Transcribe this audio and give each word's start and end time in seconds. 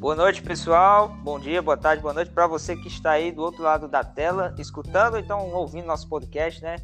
Boa 0.00 0.16
noite, 0.16 0.40
pessoal. 0.40 1.08
Bom 1.08 1.38
dia, 1.38 1.60
boa 1.60 1.76
tarde, 1.76 2.00
boa 2.00 2.14
noite 2.14 2.30
para 2.30 2.46
você 2.46 2.74
que 2.74 2.88
está 2.88 3.10
aí 3.10 3.30
do 3.30 3.42
outro 3.42 3.62
lado 3.62 3.86
da 3.86 4.02
tela, 4.02 4.54
escutando, 4.58 5.18
então 5.18 5.50
ouvindo 5.50 5.84
nosso 5.84 6.08
podcast, 6.08 6.62
né? 6.62 6.76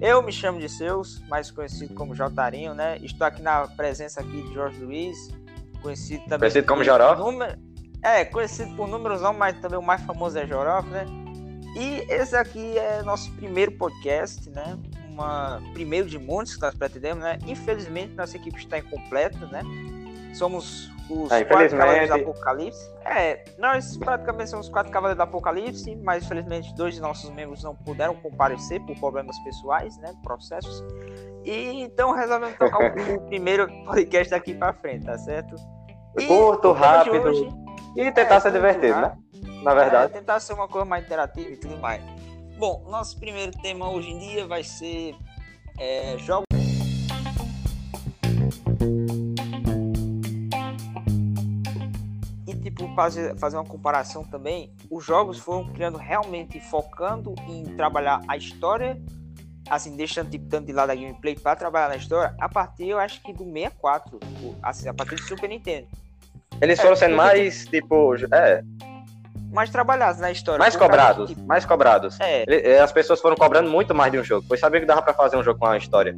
Eu 0.00 0.20
me 0.20 0.32
chamo 0.32 0.58
de 0.58 0.68
Seus, 0.68 1.20
mais 1.28 1.52
conhecido 1.52 1.94
como 1.94 2.16
Jotarinho, 2.16 2.74
né? 2.74 2.98
Estou 3.00 3.28
aqui 3.28 3.40
na 3.40 3.68
presença 3.68 4.20
aqui 4.20 4.42
de 4.42 4.52
Jorge 4.52 4.82
Luiz, 4.82 5.16
conhecido 5.80 6.24
também 6.24 6.40
conhecido 6.40 6.66
como 6.66 6.82
Joró. 6.82 7.14
Número... 7.14 7.56
É, 8.02 8.24
conhecido 8.24 8.74
por 8.74 8.88
números 8.88 9.22
não, 9.22 9.32
mas 9.32 9.56
também 9.60 9.78
o 9.78 9.82
mais 9.82 10.02
famoso 10.02 10.36
é 10.36 10.44
Jorof, 10.44 10.88
né? 10.88 11.06
E 11.76 12.12
esse 12.12 12.34
aqui 12.34 12.76
é 12.76 13.04
nosso 13.04 13.30
primeiro 13.34 13.70
podcast, 13.70 14.50
né? 14.50 14.76
Uma 15.08 15.62
primeiro 15.72 16.08
de 16.08 16.18
muitos 16.18 16.56
que 16.56 16.62
nós 16.62 16.74
pretendemos, 16.74 17.22
né? 17.22 17.38
Infelizmente 17.46 18.14
nossa 18.14 18.36
equipe 18.36 18.58
está 18.58 18.78
incompleta, 18.80 19.46
né? 19.46 19.62
Somos 20.34 20.92
os 21.10 21.30
é, 21.30 21.44
quatro 21.44 21.76
cavaleiros 21.76 22.08
do 22.08 22.14
Apocalipse. 22.14 22.94
É, 23.04 23.44
nós 23.58 23.96
praticamente 23.96 24.50
somos 24.50 24.68
quatro 24.68 24.90
cavaleiros 24.90 25.18
do 25.18 25.28
Apocalipse, 25.28 25.96
mas 25.96 26.24
infelizmente 26.24 26.74
dois 26.74 26.94
de 26.94 27.00
nossos 27.00 27.30
membros 27.30 27.62
não 27.62 27.74
puderam 27.74 28.14
comparecer 28.16 28.80
por 28.80 28.98
problemas 28.98 29.38
pessoais, 29.40 29.96
né? 29.98 30.14
Processos. 30.22 30.82
E 31.44 31.82
então 31.82 32.12
resolvemos 32.12 32.56
tocar 32.56 32.78
o, 32.78 33.20
primeiro 33.28 33.68
podcast 33.84 34.30
daqui 34.30 34.54
para 34.54 34.72
frente, 34.72 35.04
tá 35.04 35.18
certo? 35.18 35.54
E 36.18 36.26
curto, 36.26 36.72
rápido. 36.72 37.28
Hoje, 37.28 37.48
e 37.96 38.10
tentar 38.10 38.36
é, 38.36 38.40
ser 38.40 38.52
divertido, 38.52 39.00
né? 39.00 39.16
Na 39.62 39.74
verdade. 39.74 40.12
É, 40.12 40.18
tentar 40.18 40.40
ser 40.40 40.54
uma 40.54 40.68
coisa 40.68 40.84
mais 40.84 41.04
interativa 41.04 41.50
e 41.50 41.56
tudo 41.56 41.76
mais. 41.78 42.02
Bom, 42.56 42.84
nosso 42.88 43.18
primeiro 43.18 43.52
tema 43.62 43.90
hoje 43.90 44.10
em 44.10 44.18
dia 44.18 44.46
vai 44.46 44.62
ser 44.62 45.14
é, 45.78 46.16
jogos 46.18 46.53
fazer, 52.94 53.36
fazer 53.38 53.56
uma 53.56 53.64
comparação 53.64 54.24
também, 54.24 54.72
os 54.90 55.04
jogos 55.04 55.38
foram 55.38 55.72
criando 55.72 55.98
realmente 55.98 56.60
focando 56.60 57.34
em 57.48 57.64
trabalhar 57.76 58.20
a 58.28 58.36
história, 58.36 59.00
assim, 59.68 59.96
deixando 59.96 60.30
tipo, 60.30 60.48
tanto 60.48 60.66
de 60.66 60.72
lado 60.72 60.90
a 60.90 60.94
gameplay 60.94 61.34
para 61.34 61.56
trabalhar 61.56 61.88
na 61.88 61.96
história, 61.96 62.34
a 62.40 62.48
partir, 62.48 62.88
eu 62.88 62.98
acho 62.98 63.20
que 63.22 63.32
do 63.32 63.44
64, 63.44 64.20
assim, 64.62 64.88
a 64.88 64.94
partir 64.94 65.16
do 65.16 65.22
Super 65.22 65.48
Nintendo. 65.48 65.86
Eles 66.60 66.80
foram 66.80 66.92
é, 66.92 66.96
sendo 66.96 67.16
mais, 67.16 67.66
tipo, 67.66 68.14
é... 68.32 68.62
Mais 69.52 69.70
trabalhados 69.70 70.20
na 70.20 70.30
história. 70.30 70.58
Mais 70.58 70.76
cobrados, 70.76 71.28
tipo... 71.28 71.46
mais 71.46 71.64
cobrados. 71.64 72.18
É. 72.20 72.80
As 72.80 72.92
pessoas 72.92 73.20
foram 73.20 73.36
cobrando 73.36 73.70
muito 73.70 73.94
mais 73.94 74.10
de 74.10 74.18
um 74.18 74.24
jogo, 74.24 74.44
pois 74.48 74.60
sabia 74.60 74.80
que 74.80 74.86
dava 74.86 75.02
para 75.02 75.14
fazer 75.14 75.36
um 75.36 75.42
jogo 75.42 75.58
com 75.58 75.66
uma 75.66 75.76
história 75.76 76.16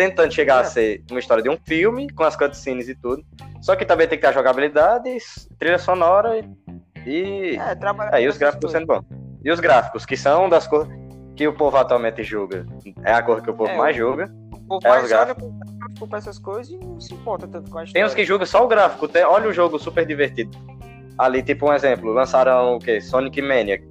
tentando 0.00 0.32
chegar 0.32 0.58
é. 0.58 0.60
a 0.60 0.64
ser 0.64 1.04
uma 1.10 1.20
história 1.20 1.42
de 1.42 1.50
um 1.50 1.58
filme, 1.66 2.08
com 2.10 2.24
as 2.24 2.34
cutscenes 2.34 2.88
e 2.88 2.94
tudo. 2.94 3.22
Só 3.60 3.76
que 3.76 3.84
também 3.84 4.08
tem 4.08 4.18
que 4.18 4.22
ter 4.22 4.28
a 4.28 4.32
jogabilidade, 4.32 5.18
trilha 5.58 5.78
sonora 5.78 6.40
e. 7.06 7.56
É, 7.56 7.74
trabalhar 7.74 8.20
e 8.20 8.28
os 8.28 8.36
gráficos 8.36 8.72
sendo 8.72 8.86
bons. 8.86 9.04
E 9.44 9.50
os 9.50 9.60
gráficos, 9.60 10.04
que 10.04 10.16
são 10.16 10.48
das 10.48 10.66
cores 10.66 10.90
que 11.40 11.48
o 11.48 11.54
povo 11.54 11.76
atualmente 11.78 12.22
julga. 12.22 12.66
É 13.02 13.12
a 13.12 13.22
cor 13.22 13.40
que 13.40 13.50
o 13.50 13.54
povo 13.54 13.70
é, 13.70 13.76
mais 13.76 13.96
julga. 13.96 14.30
O 14.52 14.60
povo 14.68 14.86
é 14.86 14.90
mais 14.90 15.10
olha 15.10 15.34
pra 16.06 16.18
essas 16.18 16.38
coisas 16.38 16.70
e 16.70 16.76
não 16.76 17.00
se 17.00 17.14
importa 17.14 17.48
tanto 17.48 17.70
com 17.70 17.78
a 17.78 17.84
história. 17.84 17.92
Tem 17.92 18.04
uns 18.04 18.14
que 18.14 18.24
julgam 18.26 18.46
só 18.46 18.62
o 18.62 18.68
gráfico. 18.68 19.08
Tem, 19.08 19.24
olha 19.24 19.48
o 19.48 19.52
jogo 19.52 19.78
super 19.78 20.04
divertido. 20.04 20.50
Ali, 21.18 21.42
tipo 21.42 21.68
um 21.68 21.72
exemplo, 21.72 22.12
lançaram 22.12 22.76
o 22.76 22.78
quê? 22.78 23.00
Sonic 23.00 23.40
Mania. 23.40 23.82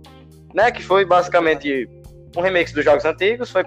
Né? 0.54 0.72
Que 0.72 0.84
foi 0.84 1.06
basicamente 1.06 1.90
um 2.38 2.42
remix 2.42 2.72
dos 2.72 2.86
jogos 2.86 3.04
antigos, 3.04 3.50
foi 3.50 3.64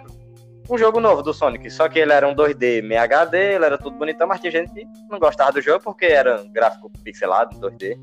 um 0.72 0.78
jogo 0.78 1.00
novo 1.00 1.22
do 1.22 1.34
Sonic, 1.34 1.70
só 1.70 1.86
que 1.86 1.98
ele 1.98 2.12
era 2.12 2.26
um 2.26 2.34
2D 2.34 2.82
meio 2.82 3.02
HD, 3.02 3.56
ele 3.56 3.64
era 3.66 3.76
tudo 3.76 3.98
bonitão, 3.98 4.26
mas 4.26 4.40
tinha 4.40 4.50
gente 4.50 4.72
que 4.72 4.86
não 5.10 5.18
gostava 5.18 5.52
do 5.52 5.60
jogo 5.60 5.84
porque 5.84 6.06
era 6.06 6.40
um 6.40 6.50
gráfico 6.50 6.90
pixelado, 7.04 7.60
2D. 7.60 7.98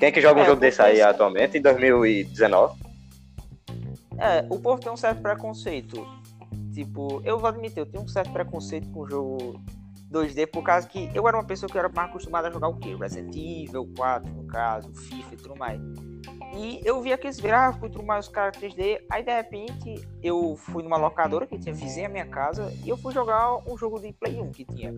Quem 0.00 0.08
é 0.08 0.10
que 0.10 0.20
joga 0.20 0.40
um 0.40 0.42
é, 0.42 0.46
jogo 0.46 0.60
desse 0.60 0.82
aí 0.82 1.00
atualmente, 1.00 1.58
em 1.58 1.62
2019? 1.62 2.76
É, 4.18 4.44
o 4.50 4.58
povo 4.58 4.82
tem 4.82 4.90
um 4.90 4.96
certo 4.96 5.22
preconceito. 5.22 6.04
Tipo, 6.74 7.22
eu 7.24 7.38
vou 7.38 7.48
admitir, 7.48 7.78
eu 7.78 7.86
tenho 7.86 8.02
um 8.02 8.08
certo 8.08 8.32
preconceito 8.32 8.90
com 8.90 9.00
o 9.00 9.08
jogo 9.08 9.60
2D, 10.10 10.48
por 10.48 10.64
causa 10.64 10.88
que 10.88 11.08
eu 11.14 11.28
era 11.28 11.36
uma 11.36 11.46
pessoa 11.46 11.70
que 11.70 11.78
era 11.78 11.88
mais 11.88 12.10
acostumada 12.10 12.48
a 12.48 12.50
jogar 12.50 12.66
o 12.66 12.78
quê? 12.78 12.96
Resident 12.96 13.36
Evil 13.36 13.88
4, 13.96 14.28
no 14.28 14.44
caso, 14.48 14.92
FIFA 14.92 15.34
e 15.34 15.36
tudo 15.36 15.56
mais. 15.56 15.80
E 16.54 16.80
eu 16.84 17.00
vi 17.00 17.12
aqueles 17.12 17.40
gráficos, 17.40 17.90
tudo 17.90 18.04
mais, 18.04 18.26
os 18.26 18.32
caras 18.32 18.56
3D. 18.56 19.00
Aí 19.10 19.24
de 19.24 19.34
repente 19.34 20.06
eu 20.22 20.54
fui 20.56 20.82
numa 20.82 20.96
locadora 20.96 21.46
que 21.46 21.58
tinha 21.58 21.74
vizinha 21.74 22.06
a 22.06 22.10
minha 22.10 22.26
casa 22.26 22.72
e 22.84 22.88
eu 22.88 22.96
fui 22.96 23.12
jogar 23.12 23.56
um 23.66 23.76
jogo 23.76 23.98
de 23.98 24.12
Play 24.12 24.40
1 24.40 24.52
que 24.52 24.64
tinha. 24.64 24.92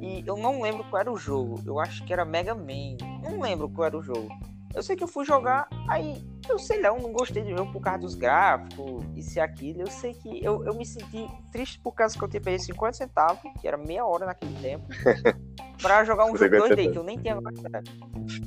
E 0.00 0.22
eu 0.26 0.36
não 0.36 0.62
lembro 0.62 0.84
qual 0.84 1.00
era 1.00 1.12
o 1.12 1.16
jogo. 1.16 1.60
Eu 1.66 1.78
acho 1.78 2.04
que 2.04 2.12
era 2.12 2.24
Mega 2.24 2.54
Man. 2.54 2.96
Não 3.22 3.40
lembro 3.40 3.68
qual 3.68 3.86
era 3.86 3.98
o 3.98 4.02
jogo. 4.02 4.28
Eu 4.72 4.82
sei 4.84 4.94
que 4.94 5.02
eu 5.02 5.08
fui 5.08 5.24
jogar, 5.24 5.68
aí 5.88 6.24
eu 6.48 6.56
sei 6.56 6.80
lá, 6.80 6.88
eu 6.88 6.98
não 7.00 7.12
gostei 7.12 7.42
do 7.42 7.50
jogo 7.50 7.72
por 7.72 7.80
causa 7.80 7.98
dos 7.98 8.14
gráficos, 8.14 9.04
isso 9.16 9.36
e 9.36 9.40
aquilo. 9.40 9.80
Eu 9.80 9.88
sei 9.88 10.14
que 10.14 10.44
eu, 10.44 10.64
eu 10.64 10.74
me 10.74 10.86
senti 10.86 11.28
triste 11.50 11.80
por 11.80 11.92
causa 11.92 12.16
que 12.16 12.22
eu 12.22 12.28
tinha 12.28 12.40
paguei 12.40 12.60
50 12.60 12.92
centavos, 12.92 13.42
que 13.60 13.66
era 13.66 13.76
meia 13.76 14.06
hora 14.06 14.26
naquele 14.26 14.54
tempo, 14.60 14.86
pra 15.82 16.04
jogar 16.04 16.26
um 16.26 16.36
jogo 16.36 16.56
2D 16.56 16.92
que 16.92 16.98
eu 16.98 17.02
nem 17.02 17.18
tinha 17.18 17.34
gostado. 17.34 17.90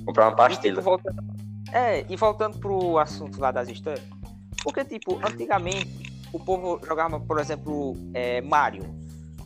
Comprar 0.05 0.29
uma 0.29 0.35
pastilha. 0.35 0.71
E, 0.71 0.75
tipo, 0.75 0.81
voltando, 0.81 1.21
é, 1.73 2.05
e 2.07 2.15
voltando 2.15 2.59
pro 2.59 2.97
assunto 2.99 3.39
lá 3.39 3.51
das 3.51 3.67
histórias, 3.67 4.03
porque, 4.63 4.85
tipo, 4.85 5.19
antigamente 5.25 6.13
o 6.31 6.39
povo 6.39 6.79
jogava, 6.85 7.19
por 7.19 7.39
exemplo, 7.39 7.95
é, 8.13 8.41
Mario. 8.41 8.83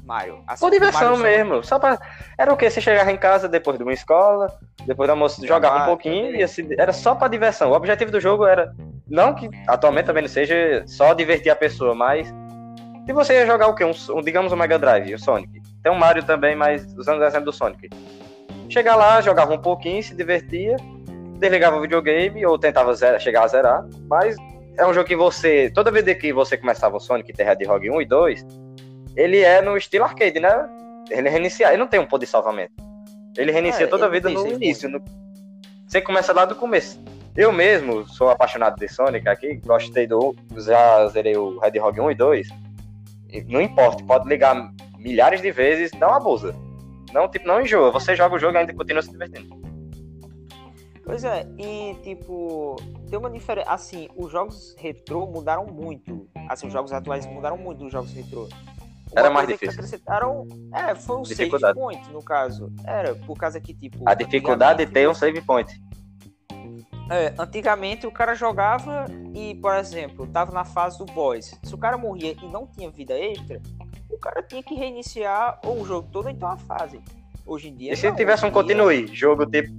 Mario. 0.06 0.42
Assim, 0.48 0.66
Por 0.66 0.72
diversão 0.72 1.18
Mario 1.18 1.24
mesmo. 1.24 1.64
Só 1.64 1.78
pra... 1.78 2.00
Era 2.38 2.54
o 2.54 2.56
que? 2.56 2.70
Você 2.70 2.80
chegava 2.80 3.12
em 3.12 3.18
casa 3.18 3.50
depois 3.50 3.78
de 3.78 3.84
uma 3.84 3.92
escola, 3.92 4.58
depois 4.86 5.08
da 5.08 5.16
moça 5.16 5.46
jogava 5.46 5.84
um 5.84 5.86
pouquinho 5.86 6.34
e 6.34 6.42
assim, 6.42 6.70
era 6.78 6.94
só 6.94 7.14
pra 7.14 7.28
diversão. 7.28 7.72
O 7.72 7.76
objetivo 7.76 8.10
do 8.10 8.22
jogo 8.22 8.46
era, 8.46 8.74
não 9.10 9.36
que 9.36 9.50
atualmente 9.68 10.06
também 10.06 10.24
não 10.24 10.30
seja 10.30 10.84
só 10.88 11.14
divertir 11.14 11.50
a 11.52 11.56
pessoa, 11.56 11.94
mas 11.94 12.34
se 13.06 13.12
você 13.12 13.34
ia 13.34 13.46
jogar 13.46 13.68
o 13.68 13.76
quê? 13.76 13.84
Um, 13.84 13.92
um, 14.16 14.22
digamos 14.22 14.54
um 14.54 14.56
Mega 14.56 14.80
Drive, 14.80 15.14
o 15.14 15.20
Sonic. 15.20 15.62
Tem 15.84 15.92
um 15.92 15.98
Mario 15.98 16.24
também, 16.24 16.56
mas 16.56 16.86
usando 16.98 17.20
o 17.20 17.26
exemplo 17.26 17.46
do 17.46 17.54
Sonic. 17.54 17.90
Chegar 18.70 18.96
lá, 18.96 19.20
jogava 19.20 19.54
um 19.54 19.62
pouquinho, 19.62 20.02
se 20.02 20.16
divertia, 20.16 20.78
desligava 21.38 21.78
o 21.78 21.82
videogame 21.82 22.46
ou 22.46 22.58
tentava 22.58 22.94
zera, 22.94 23.20
chegar 23.20 23.44
a 23.44 23.48
zerar, 23.48 23.86
mas 24.10 24.36
é 24.78 24.86
um 24.86 24.94
jogo 24.94 25.08
que 25.08 25.16
você, 25.16 25.72
toda 25.74 25.92
vez 25.92 26.18
que 26.18 26.32
você 26.32 26.58
começava 26.58 26.98
o 26.98 27.00
Sonic 27.00 27.34
Terra 27.34 27.54
de 27.54 27.66
Rogue 27.66 27.90
1 27.90 28.02
e 28.02 28.06
2, 28.06 28.46
ele 29.16 29.40
é 29.40 29.62
no 29.62 29.76
estilo 29.76 30.04
arcade, 30.06 30.40
né? 30.40 30.70
Ele 31.10 31.30
reinicia, 31.30 31.70
ele 31.70 31.78
não 31.78 31.88
tem 31.88 32.00
um 32.00 32.06
poder 32.06 32.26
de 32.26 32.32
salvamento. 32.32 32.74
Ele 33.36 33.52
reinicia 33.52 33.86
é, 33.86 33.88
toda 33.88 34.06
a 34.06 34.10
vida 34.10 34.30
no 34.30 34.48
início. 34.48 34.90
No... 34.90 35.04
Você 35.88 36.02
começa 36.02 36.34
lá 36.34 36.46
do 36.46 36.56
começo. 36.56 37.00
Eu 37.36 37.52
mesmo 37.52 38.08
sou 38.08 38.30
apaixonado 38.30 38.78
de 38.78 38.88
Sonic 38.88 39.28
aqui, 39.28 39.62
gostei 39.66 40.08
do. 40.08 40.36
Já 40.58 41.08
zerei 41.08 41.38
o 41.38 41.60
Red 41.60 41.80
Rogue 41.80 42.02
1 42.02 42.12
e 42.12 42.16
2. 42.16 42.48
Não 43.48 43.62
importa, 43.62 44.04
pode 44.04 44.28
ligar 44.28 44.72
milhares 44.98 45.42
de 45.42 45.52
vezes, 45.52 45.92
não 46.00 46.14
abusa. 46.14 46.56
Não, 47.14 47.28
tipo, 47.28 47.48
não 47.48 47.62
enjoa. 47.62 47.92
Você 47.92 48.16
joga 48.16 48.36
o 48.36 48.40
jogo 48.40 48.56
e 48.56 48.58
ainda 48.58 48.74
continua 48.74 49.02
se 49.02 49.12
divertindo. 49.12 49.56
Pois 51.08 51.24
é, 51.24 51.48
e 51.58 51.96
tipo, 52.04 52.76
tem 53.10 53.18
uma 53.18 53.30
diferença. 53.30 53.72
Assim, 53.72 54.10
os 54.14 54.30
jogos 54.30 54.76
retrô 54.78 55.26
mudaram 55.26 55.66
muito. 55.66 56.28
Assim, 56.50 56.68
os 56.68 56.74
jogos 56.74 56.92
atuais 56.92 57.26
mudaram 57.26 57.58
muito 57.58 57.80
dos 57.80 57.92
jogos 57.94 58.12
retrô. 58.12 58.50
Era 59.16 59.30
mais 59.30 59.48
difícil. 59.48 59.74
acrescentaram. 59.74 60.46
É, 60.74 60.94
foi 60.96 61.18
um 61.18 61.24
save 61.24 61.74
point, 61.74 62.12
no 62.12 62.22
caso. 62.22 62.70
Era, 62.84 63.16
por 63.16 63.38
causa 63.38 63.58
que, 63.62 63.74
tipo. 63.74 64.04
A 64.06 64.14
dificuldade 64.14 64.86
de 64.86 64.92
ter 64.92 65.08
um 65.08 65.14
save 65.14 65.42
point. 65.42 65.82
É, 67.10 67.34
antigamente 67.40 68.06
o 68.06 68.12
cara 68.12 68.36
jogava 68.36 69.06
e, 69.34 69.56
por 69.56 69.74
exemplo, 69.76 70.28
tava 70.28 70.52
na 70.52 70.66
fase 70.66 70.98
do 70.98 71.06
boss. 71.06 71.58
Se 71.64 71.74
o 71.74 71.78
cara 71.78 71.98
morria 71.98 72.36
e 72.44 72.48
não 72.50 72.68
tinha 72.68 72.92
vida 72.92 73.18
extra, 73.18 73.62
o 74.10 74.18
cara 74.18 74.44
tinha 74.44 74.62
que 74.62 74.76
reiniciar 74.76 75.58
ou 75.66 75.82
o 75.82 75.86
jogo 75.86 76.10
todo, 76.12 76.30
então 76.30 76.50
a 76.50 76.58
fase. 76.58 77.02
Hoje 77.48 77.70
em 77.70 77.76
dia. 77.76 77.94
E 77.94 77.98
se 77.98 78.08
não, 78.08 78.16
tivesse 78.16 78.46
um 78.46 78.52
continue, 78.52 79.06
dia... 79.06 79.16
jogo 79.16 79.46
tipo 79.46 79.70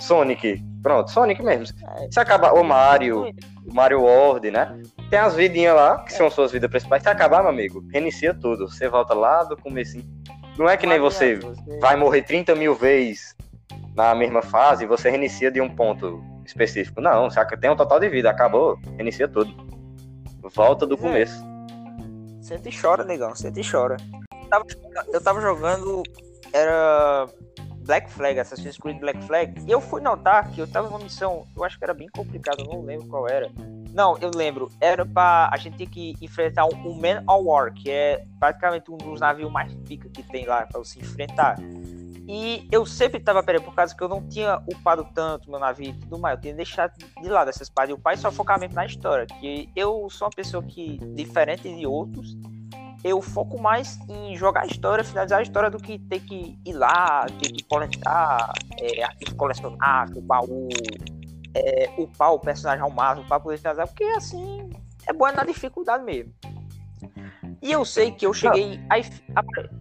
Sonic, 0.00 0.62
pronto, 0.82 1.10
Sonic 1.10 1.42
mesmo. 1.42 1.76
É. 1.98 2.08
Se 2.10 2.20
acabar 2.20 2.52
o 2.52 2.62
Mario, 2.62 3.30
o 3.66 3.74
Mario 3.74 4.02
World, 4.02 4.50
né? 4.50 4.80
Tem 5.08 5.18
as 5.18 5.34
vidinhas 5.34 5.74
lá, 5.74 5.98
que 6.00 6.12
são 6.12 6.30
suas 6.30 6.52
vidas 6.52 6.70
principais. 6.70 7.02
Se 7.02 7.08
acabar, 7.08 7.40
meu 7.42 7.50
amigo, 7.50 7.82
reinicia 7.92 8.34
tudo. 8.34 8.68
Você 8.68 8.88
volta 8.88 9.14
lá 9.14 9.44
do 9.44 9.56
começo. 9.56 9.98
Não 10.58 10.68
é 10.68 10.76
que 10.76 10.86
nem 10.86 11.00
você 11.00 11.38
vai 11.80 11.96
morrer 11.96 12.22
30 12.22 12.54
mil 12.54 12.74
vezes 12.74 13.34
na 13.94 14.14
mesma 14.14 14.42
fase 14.42 14.84
e 14.84 14.86
você 14.86 15.08
reinicia 15.08 15.50
de 15.50 15.60
um 15.60 15.68
ponto 15.68 16.22
específico. 16.44 17.00
Não, 17.00 17.30
você 17.30 17.44
tem 17.56 17.70
um 17.70 17.76
total 17.76 17.98
de 17.98 18.08
vida, 18.08 18.30
acabou, 18.30 18.78
reinicia 18.96 19.28
tudo. 19.28 19.52
Volta 20.54 20.86
do 20.86 20.94
é. 20.94 20.98
começo. 20.98 21.44
Sente 22.40 22.68
e 22.68 22.80
chora, 22.80 23.04
negão, 23.04 23.34
sente 23.34 23.60
e 23.60 23.70
chora. 23.70 23.96
Eu 24.42 24.48
tava, 24.48 24.64
eu 25.12 25.20
tava 25.20 25.40
jogando. 25.40 26.02
Era 26.54 27.26
Black 27.84 28.10
Flag, 28.10 28.38
Assassin's 28.38 28.78
Creed 28.78 28.98
Black 29.00 29.22
Flag, 29.24 29.52
e 29.66 29.70
eu 29.70 29.80
fui 29.80 30.00
notar 30.00 30.50
que 30.52 30.60
eu 30.60 30.66
tava 30.66 30.88
numa 30.88 31.00
missão, 31.00 31.46
eu 31.54 31.64
acho 31.64 31.76
que 31.76 31.84
era 31.84 31.92
bem 31.92 32.08
complicado, 32.08 32.60
eu 32.60 32.66
não 32.66 32.82
lembro 32.82 33.06
qual 33.08 33.28
era. 33.28 33.50
Não, 33.92 34.16
eu 34.18 34.30
lembro, 34.34 34.70
era 34.80 35.04
pra 35.04 35.50
a 35.52 35.56
gente 35.56 35.76
ter 35.76 35.86
que 35.86 36.14
enfrentar 36.20 36.64
um, 36.64 36.94
Man 36.94 37.22
of 37.28 37.44
War, 37.44 37.72
que 37.74 37.90
é 37.90 38.24
praticamente 38.40 38.90
um 38.90 38.96
dos 38.96 39.20
navios 39.20 39.52
mais 39.52 39.74
pica 39.86 40.08
que 40.08 40.22
tem 40.22 40.46
lá 40.46 40.66
pra 40.66 40.78
você 40.78 40.98
enfrentar. 40.98 41.56
E 42.26 42.66
eu 42.72 42.86
sempre 42.86 43.20
tava 43.20 43.42
perdendo 43.42 43.66
por 43.66 43.74
causa 43.74 43.94
que 43.94 44.02
eu 44.02 44.08
não 44.08 44.26
tinha 44.26 44.56
upado 44.66 45.06
tanto 45.14 45.50
meu 45.50 45.60
navio 45.60 45.90
e 45.90 45.92
tudo 45.92 46.18
mais. 46.18 46.36
Eu 46.36 46.40
tinha 46.40 46.54
deixado 46.54 46.92
de 46.96 47.28
lado 47.28 47.50
essas 47.50 47.68
paradas. 47.68 47.94
E 47.94 47.98
o 47.98 48.02
pai 48.02 48.16
só 48.16 48.32
focava 48.32 48.60
mesmo 48.60 48.74
na 48.74 48.86
história. 48.86 49.26
Que 49.26 49.68
eu 49.76 50.08
sou 50.08 50.26
uma 50.26 50.34
pessoa 50.34 50.62
que, 50.62 50.96
diferente 51.14 51.62
de 51.62 51.86
outros, 51.86 52.34
eu 53.04 53.20
foco 53.20 53.60
mais 53.60 53.98
em 54.08 54.34
jogar 54.34 54.62
a 54.62 54.66
história, 54.66 55.04
finalizar 55.04 55.40
a 55.40 55.42
história, 55.42 55.70
do 55.70 55.78
que 55.78 55.98
ter 55.98 56.20
que 56.20 56.58
ir 56.64 56.72
lá, 56.72 57.26
ter 57.40 57.52
que 57.52 57.62
coletar 57.64 58.52
é, 58.80 59.04
arquivo 59.04 59.36
colecionável, 59.36 60.22
baú, 60.22 60.68
é, 61.54 61.92
upar 61.98 62.32
o 62.32 62.38
personagem 62.38 62.82
ao 62.82 62.90
máximo 62.90 63.28
para 63.28 63.38
poder 63.38 63.58
finalizar, 63.58 63.86
porque 63.86 64.04
assim 64.04 64.70
é 65.06 65.12
bom 65.12 65.30
na 65.30 65.44
dificuldade 65.44 66.02
mesmo. 66.02 66.32
E 67.60 67.72
eu 67.72 67.84
sei 67.84 68.10
que 68.10 68.26
eu 68.26 68.32
cheguei. 68.32 68.80
Aí, 68.90 69.04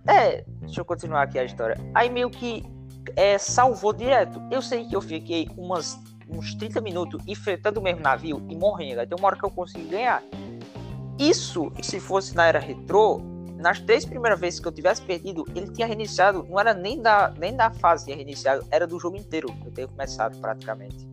é, 0.07 0.43
deixa 0.61 0.81
eu 0.81 0.85
continuar 0.85 1.23
aqui 1.23 1.39
a 1.39 1.43
história. 1.43 1.77
Aí 1.93 2.09
meio 2.09 2.29
que 2.29 2.63
é, 3.15 3.37
salvou 3.37 3.93
direto. 3.93 4.41
Eu 4.51 4.61
sei 4.61 4.85
que 4.85 4.95
eu 4.95 5.01
fiquei 5.01 5.49
umas, 5.57 5.99
uns 6.29 6.55
30 6.55 6.79
minutos 6.81 7.21
enfrentando 7.27 7.79
o 7.79 7.83
mesmo 7.83 8.01
navio 8.01 8.45
e 8.49 8.55
morrendo. 8.55 9.05
Tem 9.05 9.17
uma 9.17 9.27
hora 9.27 9.35
que 9.37 9.43
eu 9.43 9.49
consegui 9.49 9.87
ganhar. 9.87 10.23
Isso, 11.19 11.71
se 11.81 11.99
fosse 11.99 12.35
na 12.35 12.47
era 12.47 12.59
retrô, 12.59 13.21
nas 13.57 13.79
três 13.79 14.03
primeiras 14.03 14.39
vezes 14.39 14.59
que 14.59 14.67
eu 14.67 14.71
tivesse 14.71 15.01
perdido, 15.01 15.45
ele 15.55 15.71
tinha 15.71 15.87
reiniciado, 15.87 16.45
não 16.49 16.59
era 16.59 16.73
nem 16.73 17.01
da, 17.01 17.33
nem 17.37 17.55
da 17.55 17.71
fase 17.71 18.05
tinha 18.05 18.15
reiniciado, 18.17 18.65
era 18.69 18.85
do 18.85 18.99
jogo 18.99 19.15
inteiro. 19.15 19.47
Eu 19.65 19.71
tenho 19.71 19.87
começado 19.87 20.37
praticamente. 20.39 21.07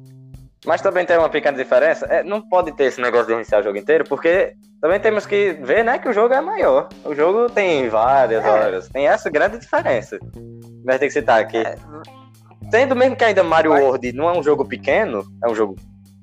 Mas 0.66 0.82
também 0.82 1.06
tem 1.06 1.16
uma 1.16 1.28
pequena 1.28 1.56
diferença. 1.56 2.06
É, 2.06 2.22
não 2.22 2.42
pode 2.42 2.72
ter 2.72 2.84
esse 2.84 3.00
negócio 3.00 3.26
de 3.26 3.32
reiniciar 3.32 3.60
o 3.60 3.64
jogo 3.64 3.78
inteiro, 3.78 4.04
porque 4.04 4.54
também 4.80 4.98
temos 5.00 5.24
que 5.24 5.52
ver, 5.62 5.84
né, 5.84 5.98
que 5.98 6.08
o 6.08 6.12
jogo 6.12 6.34
é 6.34 6.40
maior. 6.40 6.88
O 7.04 7.14
jogo 7.14 7.48
tem 7.48 7.88
várias 7.88 8.44
é. 8.44 8.48
horas. 8.48 8.88
Tem 8.88 9.06
essa 9.06 9.30
grande 9.30 9.58
diferença. 9.58 10.18
Vai 10.84 10.98
ter 10.98 11.06
que 11.06 11.12
citar 11.12 11.40
aqui. 11.40 11.58
É. 11.58 11.76
Sendo 12.70 12.94
mesmo 12.94 13.16
que 13.16 13.24
ainda 13.24 13.42
Mario 13.42 13.70
Mas... 13.70 13.82
World 13.82 14.12
não 14.12 14.28
é 14.28 14.38
um 14.38 14.42
jogo 14.42 14.66
pequeno, 14.66 15.24
é 15.42 15.48
um 15.48 15.54
jogo 15.54 15.76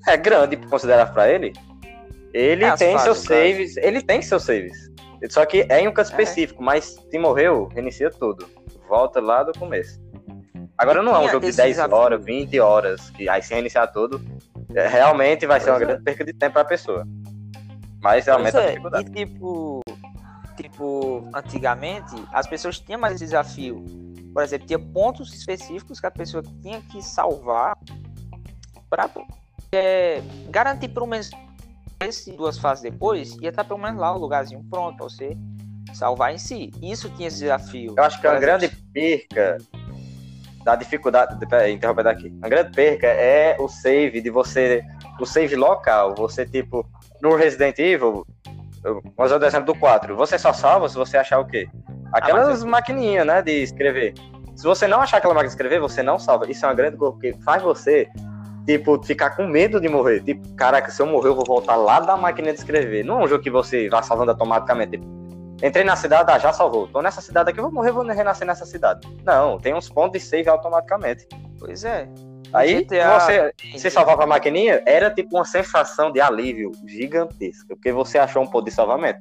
é 0.07 0.15
grande 0.15 0.55
considerar 0.55 1.11
para 1.13 1.29
ele. 1.29 1.53
Ele 2.37 2.65
é 2.65 2.75
tem 2.75 2.97
seus 2.99 3.17
saves, 3.19 3.75
cara. 3.75 3.87
ele 3.87 4.01
tem 4.01 4.21
seus 4.21 4.43
saves. 4.43 4.91
Só 5.29 5.43
que 5.45 5.65
é 5.69 5.81
em 5.81 5.87
um 5.87 5.91
canto 5.91 6.09
é. 6.09 6.11
específico, 6.11 6.61
mas 6.61 6.95
se 7.09 7.17
morreu, 7.17 7.67
reinicia 7.73 8.11
tudo. 8.11 8.47
Volta 8.87 9.19
lá 9.19 9.41
do 9.41 9.57
começo. 9.57 9.99
Agora 10.77 11.01
não 11.01 11.15
é 11.15 11.19
um 11.19 11.29
jogo 11.29 11.47
de 11.47 11.55
10 11.55 11.69
desafio. 11.69 11.95
horas, 11.95 12.23
20 12.23 12.59
horas, 12.59 13.09
que 13.09 13.27
aí 13.27 13.41
se 13.41 13.51
reiniciar 13.51 13.91
tudo, 13.91 14.21
é, 14.75 14.87
realmente 14.87 15.47
vai 15.47 15.59
pois 15.59 15.63
ser 15.63 15.71
uma 15.71 15.77
é. 15.77 15.79
grande 15.79 16.03
perca 16.03 16.23
de 16.23 16.33
tempo 16.33 16.53
para 16.53 16.61
a 16.61 16.65
pessoa. 16.65 17.07
Mas 17.99 18.27
aumenta 18.27 18.59
é. 18.59 18.63
a 18.63 18.67
dificuldade. 18.67 19.09
E 19.09 19.25
tipo, 19.25 19.81
tipo, 20.55 21.29
antigamente, 21.33 22.13
as 22.31 22.45
pessoas 22.45 22.79
tinham 22.79 23.01
mais 23.01 23.17
desafio. 23.17 23.83
Por 24.31 24.43
exemplo, 24.43 24.67
tinha 24.67 24.77
pontos 24.77 25.33
específicos 25.33 25.99
que 25.99 26.05
a 26.05 26.11
pessoa 26.11 26.43
tinha 26.61 26.79
que 26.81 27.01
salvar 27.01 27.75
para 28.87 29.09
é, 29.71 30.21
garantir 30.49 30.89
pelo 30.89 31.07
menos 31.07 31.31
esse 31.99 32.31
duas 32.31 32.57
fases 32.57 32.83
depois, 32.83 33.35
ia 33.41 33.49
estar 33.49 33.63
pelo 33.63 33.79
menos 33.79 33.99
lá 33.99 34.15
o 34.15 34.19
lugarzinho 34.19 34.63
pronto 34.69 34.97
para 34.97 35.05
você 35.05 35.37
salvar 35.93 36.33
em 36.33 36.37
si. 36.37 36.71
Isso 36.81 37.09
tinha 37.09 37.27
esse 37.27 37.39
desafio. 37.39 37.95
Eu 37.97 38.03
acho 38.03 38.19
que 38.19 38.27
é 38.27 38.29
uma 38.29 38.39
grande 38.39 38.69
perca 38.93 39.57
da 40.63 40.75
dificuldade. 40.75 41.37
Peraí, 41.47 41.73
interromper 41.73 42.03
daqui. 42.03 42.37
A 42.41 42.49
grande 42.49 42.71
perca 42.71 43.07
é 43.07 43.55
o 43.59 43.67
save 43.67 44.21
de 44.21 44.29
você. 44.29 44.83
O 45.19 45.25
save 45.25 45.55
local. 45.55 46.13
Você, 46.15 46.45
tipo, 46.45 46.85
no 47.21 47.35
Resident 47.35 47.79
Evil. 47.79 48.25
Usar 49.17 49.41
o 49.41 49.45
exemplo 49.45 49.73
do 49.73 49.79
4. 49.79 50.15
Você 50.15 50.37
só 50.37 50.53
salva 50.53 50.87
se 50.87 50.95
você 50.95 51.17
achar 51.17 51.39
o 51.39 51.45
quê? 51.45 51.67
Aquelas 52.13 52.63
ah, 52.63 52.65
maquininhas, 52.65 53.25
né? 53.25 53.41
De 53.41 53.63
escrever. 53.63 54.13
Se 54.55 54.63
você 54.63 54.87
não 54.87 55.01
achar 55.01 55.17
aquela 55.17 55.33
máquina 55.33 55.49
de 55.49 55.53
escrever, 55.53 55.79
você 55.79 56.01
não 56.01 56.17
salva. 56.17 56.49
Isso 56.49 56.65
é 56.65 56.69
uma 56.69 56.75
grande 56.75 56.97
coisa, 56.97 57.11
porque 57.13 57.33
faz 57.43 57.61
você, 57.61 58.07
tipo, 58.67 59.01
ficar 59.01 59.31
com 59.31 59.47
medo 59.47 59.79
de 59.79 59.87
morrer. 59.87 60.21
Tipo, 60.21 60.53
caraca, 60.55 60.91
se 60.91 61.01
eu 61.01 61.07
morrer, 61.07 61.29
eu 61.29 61.35
vou 61.35 61.45
voltar 61.45 61.77
lá 61.77 62.01
da 62.01 62.17
máquina 62.17 62.51
de 62.51 62.59
escrever. 62.59 63.03
Não 63.03 63.21
é 63.21 63.23
um 63.23 63.27
jogo 63.27 63.41
que 63.41 63.49
você 63.49 63.89
vai 63.89 64.03
salvando 64.03 64.31
automaticamente. 64.31 64.91
Tipo, 64.91 65.17
Entrei 65.63 65.83
na 65.83 65.95
cidade, 65.95 66.31
ah, 66.31 66.37
já 66.37 66.53
salvou. 66.53 66.87
Tô 66.87 67.01
nessa 67.01 67.19
cidade 67.19 67.49
aqui, 67.49 67.59
vou 67.59 67.71
morrer, 67.71 67.91
vou 67.91 68.05
renascer 68.05 68.45
nessa 68.45 68.63
cidade. 68.63 69.07
Não, 69.23 69.59
tem 69.59 69.73
uns 69.73 69.89
pontos 69.89 70.21
de 70.21 70.27
save 70.27 70.47
automaticamente. 70.47 71.27
Pois 71.57 71.83
é. 71.83 72.07
Aí 72.53 72.83
GTA... 72.83 73.19
você, 73.19 73.53
você 73.73 73.89
salvava 73.89 74.23
a 74.23 74.27
maquininha, 74.27 74.83
era 74.85 75.09
tipo 75.09 75.35
uma 75.35 75.45
sensação 75.45 76.11
de 76.11 76.21
alívio 76.21 76.71
gigantesca, 76.85 77.75
porque 77.75 77.91
você 77.91 78.19
achou 78.19 78.43
um 78.43 78.47
ponto 78.47 78.65
de 78.65 78.71
salvamento. 78.71 79.19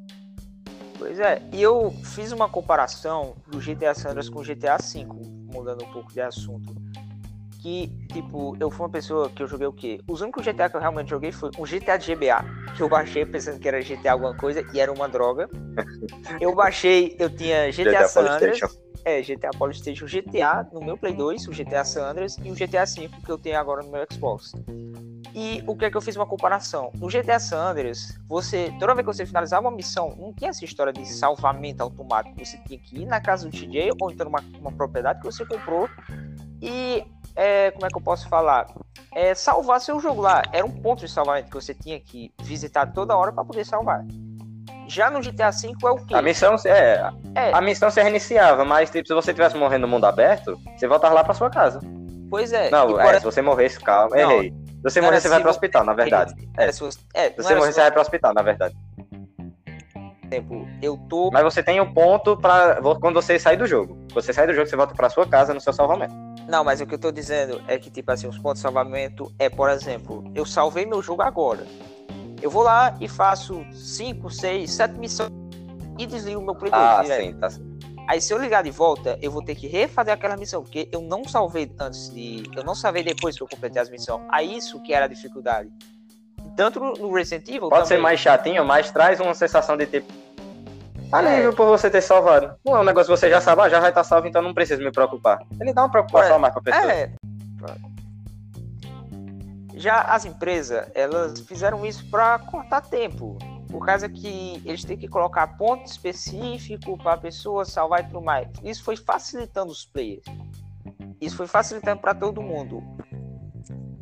Pois 0.99 1.19
é, 1.19 1.41
e 1.53 1.63
eu 1.63 1.91
fiz 2.05 2.33
uma 2.33 2.49
comparação 2.49 3.35
do 3.47 3.59
GTA 3.59 3.95
Sandras 3.95 4.29
com 4.29 4.41
o 4.41 4.43
GTA 4.43 4.77
V, 4.77 5.07
mudando 5.53 5.85
um 5.85 5.93
pouco 5.93 6.13
de 6.13 6.21
assunto 6.21 6.75
que, 7.67 7.91
tipo, 8.13 8.57
eu 8.61 8.71
fui 8.71 8.87
uma 8.87 8.93
pessoa 8.93 9.29
que 9.29 9.43
eu 9.43 9.49
joguei 9.49 9.67
o 9.67 9.73
quê? 9.73 10.01
Os 10.07 10.21
únicos 10.21 10.47
GTA 10.47 10.71
que 10.71 10.77
eu 10.77 10.81
realmente 10.81 11.11
joguei 11.11 11.33
foi 11.33 11.51
um 11.59 11.65
GTA 11.65 11.97
de 11.99 12.15
GBA, 12.15 12.45
que 12.77 12.81
eu 12.81 12.89
baixei 12.89 13.27
pensando 13.27 13.59
que 13.59 13.67
era 13.67 13.81
GTA 13.81 14.13
alguma 14.13 14.37
coisa 14.37 14.65
e 14.73 14.79
era 14.79 14.93
uma 14.93 15.09
droga. 15.09 15.51
Eu 16.41 16.55
baixei, 16.55 17.17
eu 17.19 17.29
tinha 17.29 17.69
GTA, 17.73 17.91
GTA 17.91 18.09
San 18.09 18.21
Andreas, 18.21 18.61
é, 19.05 19.21
GTA 19.21 19.51
Polystation, 19.59 20.07
GTA 20.07 20.65
no 20.73 20.79
meu 20.79 20.97
Play 20.97 21.13
2, 21.13 21.49
o 21.49 21.51
GTA 21.51 21.85
San 21.85 22.09
Andreas 22.09 22.37
e 22.45 22.53
o 22.53 22.55
GTA 22.55 22.87
5 22.87 23.21
que 23.21 23.33
eu 23.33 23.37
tenho 23.37 23.59
agora 23.59 23.83
no 23.83 23.91
meu 23.91 24.07
Xbox. 24.13 24.53
E 25.35 25.65
o 25.67 25.75
que 25.77 25.87
é 25.87 25.91
que 25.91 25.97
eu 25.97 26.01
fiz 26.01 26.15
uma 26.15 26.25
comparação? 26.25 26.93
No 26.95 27.09
GTA 27.09 27.41
San 27.41 27.59
Andreas, 27.59 28.17
você, 28.29 28.73
toda 28.79 28.95
vez 28.95 29.05
que 29.05 29.13
você 29.13 29.27
finalizava 29.27 29.67
uma 29.67 29.77
missão, 29.77 30.15
não 30.17 30.33
tinha 30.33 30.51
essa 30.51 30.65
história 30.65 30.93
de 30.93 31.05
salvamento 31.05 31.83
automático. 31.83 32.39
Você 32.39 32.57
tinha 32.59 32.79
que 32.79 33.01
ir 33.03 33.07
na 33.07 33.21
casa 33.21 33.49
do 33.49 33.51
TJ 33.51 33.91
ou 34.01 34.13
então 34.13 34.27
numa 34.27 34.39
uma 34.61 34.71
propriedade 34.71 35.19
que 35.19 35.27
você 35.27 35.45
comprou 35.45 35.91
e 36.63 37.05
é, 37.37 37.71
como 37.71 37.85
é 37.85 37.89
que 37.89 37.97
eu 37.97 38.01
posso 38.01 38.29
falar? 38.29 38.67
É, 39.15 39.35
salvar 39.35 39.81
seu 39.81 40.01
jogo 40.01 40.23
lá. 40.23 40.43
Era 40.53 40.65
um 40.65 40.71
ponto 40.71 41.01
de 41.01 41.11
salvamento 41.11 41.51
que 41.51 41.55
você 41.55 41.75
tinha 41.75 42.01
que 42.01 42.33
visitar 42.43 42.87
toda 42.87 43.17
hora 43.17 43.31
para 43.31 43.45
poder 43.45 43.65
salvar. 43.65 44.05
Já 44.89 45.11
no 45.11 45.21
GTA 45.21 45.51
V 45.51 45.75
é 45.85 45.91
o 45.91 45.97
quê? 45.97 46.15
A 46.15 46.23
missão 46.23 46.57
é, 46.65 47.11
é. 47.35 47.53
A 47.53 47.61
missão 47.61 47.91
se 47.91 48.01
reiniciava, 48.01 48.65
mas 48.65 48.91
tipo, 48.91 49.07
se 49.07 49.15
você 49.15 49.35
tivesse 49.35 49.57
morrendo 49.57 49.83
no 49.83 49.89
mundo 49.89 50.07
aberto, 50.07 50.59
você 50.77 50.87
voltava 50.87 51.15
lá 51.15 51.25
para 51.25 51.35
sua 51.35 51.51
casa. 51.51 51.81
Pois 52.31 52.53
é. 52.53 52.71
Não, 52.71 52.99
é, 53.01 53.19
se 53.19 53.25
você 53.25 53.43
morresse, 53.43 53.81
calma, 53.81 54.17
não, 54.17 54.33
errei. 54.33 54.51
Se 54.51 54.83
você 54.83 55.01
morrer, 55.01 55.21
você 55.21 55.29
vai 55.29 55.41
pro 55.41 55.51
hospital, 55.51 55.85
na 55.85 55.93
verdade. 55.93 56.35
É, 56.57 56.71
se 56.71 56.81
você, 56.81 56.99
é, 57.15 57.31
se 57.31 57.37
você 57.37 57.55
morrer, 57.55 57.73
você 57.73 57.81
vai 57.81 57.91
pro 57.91 58.01
hospital, 58.01 58.35
na 58.35 58.43
verdade. 58.43 58.75
Tempo, 60.31 60.67
eu 60.83 60.97
tô. 61.09 61.31
Mas 61.33 61.43
você 61.43 61.63
tem 61.63 61.81
um 61.81 61.93
ponto 61.93 62.37
para 62.37 62.81
quando 63.01 63.15
você 63.15 63.39
sair 63.39 63.57
do 63.57 63.67
jogo. 63.67 63.97
Você 64.13 64.33
sai 64.33 64.47
do 64.47 64.55
jogo, 64.55 64.69
você 64.69 64.77
volta 64.77 64.95
para 64.95 65.09
sua 65.09 65.27
casa 65.27 65.55
no 65.55 65.61
seu 65.61 65.73
salvamento. 65.73 66.15
Não, 66.49 66.63
mas 66.63 66.81
o 66.81 66.87
que 66.87 66.95
eu 66.95 66.99
tô 66.99 67.11
dizendo 67.11 67.61
é 67.67 67.79
que, 67.79 67.91
tipo 67.91 68.11
assim, 68.13 68.29
os 68.29 68.39
pontos 68.39 68.59
de 68.59 68.63
salvamento 68.63 69.33
é, 69.39 69.49
por 69.49 69.69
exemplo, 69.69 70.25
eu 70.35 70.47
salvei 70.47 70.87
meu 70.87 71.03
jogo 71.03 71.23
agora. 71.23 71.67
Eu 72.41 72.51
vou 72.51 72.63
lá 72.63 72.97
e 73.01 73.09
faço 73.09 73.65
5, 73.73 74.31
6, 74.31 74.71
7 74.71 74.99
missões 74.99 75.33
e 75.99 76.07
desligo 76.07 76.41
meu 76.41 76.55
Play 76.55 76.71
2 76.71 76.83
ah, 76.83 77.05
Sim, 77.05 77.33
tá 77.35 77.49
Aí 78.09 78.21
se 78.21 78.33
eu 78.33 78.39
ligar 78.39 78.63
de 78.63 78.71
volta, 78.71 79.19
eu 79.21 79.33
vou 79.33 79.43
ter 79.43 79.57
que 79.57 79.67
refazer 79.67 80.15
aquela 80.15 80.37
missão, 80.37 80.63
porque 80.63 80.89
eu 80.93 81.01
não 81.01 81.25
salvei 81.25 81.71
antes 81.81 82.09
de. 82.11 82.45
Eu 82.55 82.63
não 82.63 82.75
salvei 82.75 83.03
depois 83.03 83.37
que 83.37 83.43
eu 83.43 83.49
completei 83.49 83.83
as 83.83 83.91
missões. 83.91 84.23
Aí 84.29 84.57
isso 84.57 84.81
que 84.81 84.93
era 84.93 85.07
a 85.07 85.09
dificuldade. 85.09 85.69
Tanto 86.57 86.79
no 86.79 87.13
Resident 87.13 87.49
Evil. 87.49 87.69
Pode 87.69 87.83
também, 87.83 87.87
ser 87.87 87.99
mais 87.99 88.21
chatinho, 88.21 88.65
mas 88.65 88.93
traz 88.93 89.19
uma 89.19 89.35
sensação 89.35 89.77
de 89.77 89.87
ter 89.87 90.05
Alívio 91.13 91.51
é. 91.51 91.53
por 91.53 91.67
você 91.67 91.89
ter 91.89 92.01
salvado. 92.01 92.57
Não 92.65 92.77
é 92.77 92.81
um 92.81 92.85
negócio 92.85 93.13
que 93.13 93.19
você 93.19 93.31
já 93.31 93.41
sabe, 93.41 93.63
ah, 93.63 93.69
já 93.69 93.81
vai 93.81 93.91
estar 93.91 94.05
salvo, 94.05 94.27
então 94.27 94.43
não 94.43 94.53
precisa 94.53 94.83
me 94.83 94.91
preocupar. 94.91 95.39
Ele 95.61 95.73
dá 95.73 95.83
uma 95.83 95.91
preocupação 95.91 96.37
é. 96.37 96.39
mais 96.39 96.53
pra 96.53 96.63
pessoa. 96.63 96.93
É. 96.93 97.13
Já 99.75 100.01
as 100.03 100.25
empresas, 100.25 100.89
elas 100.95 101.39
fizeram 101.41 101.85
isso 101.85 102.09
para 102.11 102.39
cortar 102.39 102.81
tempo. 102.81 103.39
Por 103.71 103.85
causa 103.85 104.09
que 104.09 104.63
eles 104.65 104.85
têm 104.85 104.97
que 104.97 105.09
colocar 105.09 105.47
ponto 105.59 105.85
específico 105.87 106.97
para 106.97 107.13
a 107.13 107.17
pessoa 107.17 107.65
salvar 107.65 108.01
e 108.01 108.05
tudo 108.05 108.23
mais. 108.23 108.49
Isso 108.65 108.83
foi 108.83 108.97
facilitando 108.97 109.71
os 109.71 109.85
players. 109.85 110.25
Isso 111.21 111.37
foi 111.37 111.47
facilitando 111.47 112.01
para 112.01 112.15
todo 112.15 112.41
mundo. 112.41 112.83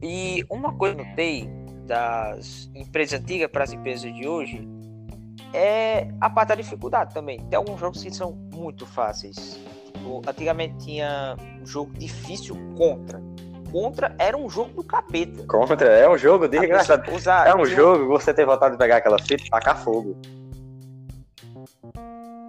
E 0.00 0.44
uma 0.50 0.74
coisa 0.74 0.94
que 0.94 1.02
eu 1.02 1.06
notei 1.06 1.50
das 1.86 2.70
empresas 2.74 3.20
antigas 3.20 3.50
para 3.50 3.64
as 3.64 3.72
empresas 3.72 4.14
de 4.14 4.28
hoje 4.28 4.73
é 5.54 6.08
a 6.20 6.28
parte 6.28 6.48
da 6.48 6.54
dificuldade 6.56 7.14
também. 7.14 7.38
Tem 7.46 7.56
alguns 7.56 7.78
jogos 7.78 8.02
que 8.02 8.12
são 8.12 8.32
muito 8.52 8.84
fáceis. 8.84 9.58
Tipo, 9.86 10.20
antigamente 10.28 10.76
tinha 10.84 11.36
um 11.62 11.66
jogo 11.66 11.92
difícil 11.96 12.56
contra. 12.76 13.22
Contra 13.70 14.14
era 14.18 14.36
um 14.36 14.50
jogo 14.50 14.72
do 14.74 14.84
capeta. 14.84 15.46
Contra 15.46 15.88
é 15.88 16.08
um 16.08 16.18
jogo 16.18 16.48
desgraçado. 16.48 17.10
Usar, 17.14 17.46
é 17.46 17.54
um 17.54 17.64
jogo 17.64 18.08
você 18.08 18.34
tem 18.34 18.44
vontade 18.44 18.72
de 18.72 18.78
pegar 18.78 18.96
aquela 18.96 19.18
fita 19.18 19.44
e 19.44 19.50
tacar 19.50 19.82
fogo. 19.82 20.16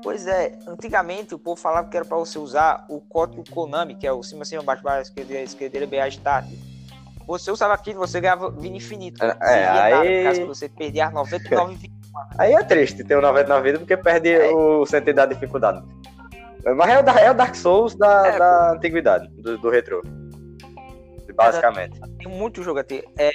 Pois 0.03 0.27
é, 0.27 0.57
antigamente 0.67 1.33
o 1.33 1.39
povo 1.39 1.59
falava 1.59 1.89
que 1.89 1.97
era 1.97 2.05
para 2.05 2.17
você 2.17 2.38
usar 2.38 2.85
o 2.89 3.01
código 3.01 3.43
Konami, 3.50 3.95
que 3.95 4.05
é 4.05 4.12
o 4.12 4.21
cima, 4.21 4.45
cima, 4.45 4.62
baixo, 4.62 4.83
baixo, 4.83 5.09
esquerda, 5.09 5.33
esquerda, 5.41 5.88
BA, 5.88 6.07
start. 6.09 6.45
Você 7.25 7.50
usava 7.50 7.74
aquilo, 7.74 8.00
você 8.00 8.21
ganhava 8.21 8.51
vida 8.51 8.77
infinito. 8.77 9.24
É, 9.24 9.67
aí... 9.67 10.24
Nada, 10.24 10.38
caso 10.38 10.47
você 10.47 10.69
perder 10.69 11.01
as 11.01 11.13
99 11.13 11.75
vidas 11.75 11.94
Aí 12.38 12.53
é 12.53 12.63
triste 12.63 13.03
ter 13.03 13.15
o 13.15 13.22
99 13.22 13.63
vida 13.63 13.79
porque 13.79 13.98
perde 13.98 14.29
é. 14.29 14.51
o 14.51 14.86
sentido 14.86 15.15
da 15.15 15.25
dificuldade. 15.25 15.84
Mas 16.75 16.89
é 16.89 17.01
o, 17.01 17.10
é 17.19 17.31
o 17.31 17.34
Dark 17.34 17.55
Souls 17.55 17.95
da, 17.95 18.27
é, 18.27 18.39
da 18.39 18.72
antiguidade, 18.72 19.27
do, 19.41 19.57
do 19.57 19.69
retrô. 19.69 20.01
Basicamente. 21.36 22.00
Tem 22.17 22.27
muito 22.27 22.63
jogo 22.63 22.79
até. 22.79 23.03
É, 23.17 23.31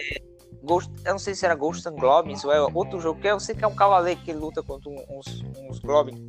Ghost, 0.63 0.91
eu 1.05 1.13
não 1.13 1.19
sei 1.19 1.35
se 1.35 1.45
era 1.45 1.55
Ghost 1.55 1.87
and 1.89 1.97
Goblins 1.97 2.45
ou 2.45 2.53
é 2.53 2.61
outro 2.61 3.01
jogo, 3.01 3.21
que 3.21 3.29
eu 3.29 3.39
sei 3.39 3.55
que 3.55 3.65
é 3.65 3.67
um 3.67 3.75
cavaleiro 3.75 4.21
que 4.21 4.33
luta 4.33 4.63
contra 4.63 4.91
uns, 4.91 5.45
uns 5.69 5.79
Goblins. 5.81 6.21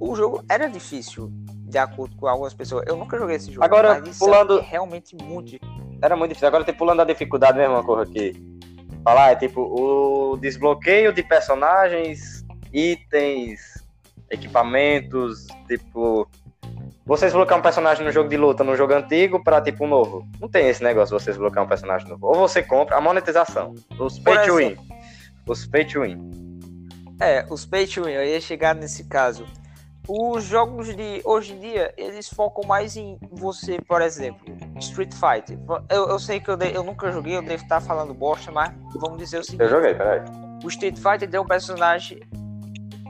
O 0.00 0.14
jogo 0.14 0.44
era 0.48 0.68
difícil, 0.68 1.30
de 1.68 1.76
acordo 1.76 2.16
com 2.16 2.26
algumas 2.26 2.54
pessoas. 2.54 2.84
Eu 2.86 2.96
nunca 2.96 3.18
joguei 3.18 3.36
esse 3.36 3.50
jogo. 3.50 3.64
Agora, 3.64 4.02
pulando. 4.18 4.58
É 4.58 4.62
realmente 4.62 5.16
muito 5.16 5.50
difícil. 5.50 5.98
Era 6.00 6.16
muito 6.16 6.30
difícil. 6.30 6.48
Agora, 6.48 6.64
tem 6.64 6.74
pulando 6.74 7.02
a 7.02 7.04
dificuldade 7.04 7.58
mesmo, 7.58 7.74
uma 7.74 7.84
coisa 7.84 8.08
aqui. 8.08 8.32
Falar, 9.08 9.32
é 9.32 9.36
tipo, 9.36 9.62
o 9.62 10.36
desbloqueio 10.36 11.14
de 11.14 11.22
personagens, 11.22 12.44
itens, 12.70 13.82
equipamentos, 14.28 15.46
tipo. 15.66 16.28
Você 17.06 17.24
desbloquear 17.24 17.58
um 17.58 17.62
personagem 17.62 18.04
no 18.04 18.12
jogo 18.12 18.28
de 18.28 18.36
luta, 18.36 18.62
no 18.62 18.76
jogo 18.76 18.92
antigo, 18.92 19.42
pra 19.42 19.62
tipo 19.62 19.86
um 19.86 19.88
novo. 19.88 20.28
Não 20.38 20.46
tem 20.46 20.68
esse 20.68 20.84
negócio 20.84 21.16
de 21.16 21.24
você 21.24 21.30
desbloquear 21.30 21.64
um 21.64 21.68
personagem 21.68 22.06
novo. 22.06 22.26
Ou 22.26 22.34
você 22.34 22.62
compra 22.62 22.98
a 22.98 23.00
monetização. 23.00 23.74
Os 23.98 24.18
pay 24.18 24.44
to 24.44 24.56
win. 24.56 24.76
Os 25.46 25.66
pay 25.66 25.86
to 25.86 26.02
win. 26.02 26.18
É, 27.18 27.46
os 27.48 27.64
pay 27.64 27.86
to 27.86 28.04
win, 28.04 28.12
eu 28.12 28.26
ia 28.26 28.42
chegar 28.42 28.74
nesse 28.74 29.04
caso. 29.04 29.46
Os 30.08 30.44
jogos 30.44 30.96
de 30.96 31.20
hoje 31.22 31.52
em 31.52 31.60
dia, 31.60 31.92
eles 31.94 32.30
focam 32.30 32.66
mais 32.66 32.96
em 32.96 33.18
você, 33.30 33.78
por 33.86 34.00
exemplo, 34.00 34.40
Street 34.78 35.12
Fighter. 35.12 35.58
Eu, 35.90 36.08
eu 36.08 36.18
sei 36.18 36.40
que 36.40 36.48
eu, 36.48 36.56
de, 36.56 36.72
eu 36.72 36.82
nunca 36.82 37.12
joguei, 37.12 37.36
eu 37.36 37.42
devo 37.42 37.62
estar 37.62 37.78
falando 37.80 38.14
bosta, 38.14 38.50
mas 38.50 38.72
vamos 38.94 39.18
dizer 39.18 39.38
o 39.38 39.44
seguinte. 39.44 39.60
Eu 39.60 39.68
joguei, 39.68 39.94
peraí. 39.94 40.22
O 40.64 40.68
Street 40.68 40.96
Fighter 40.96 41.28
tem 41.28 41.38
um 41.38 41.44
personagem. 41.44 42.20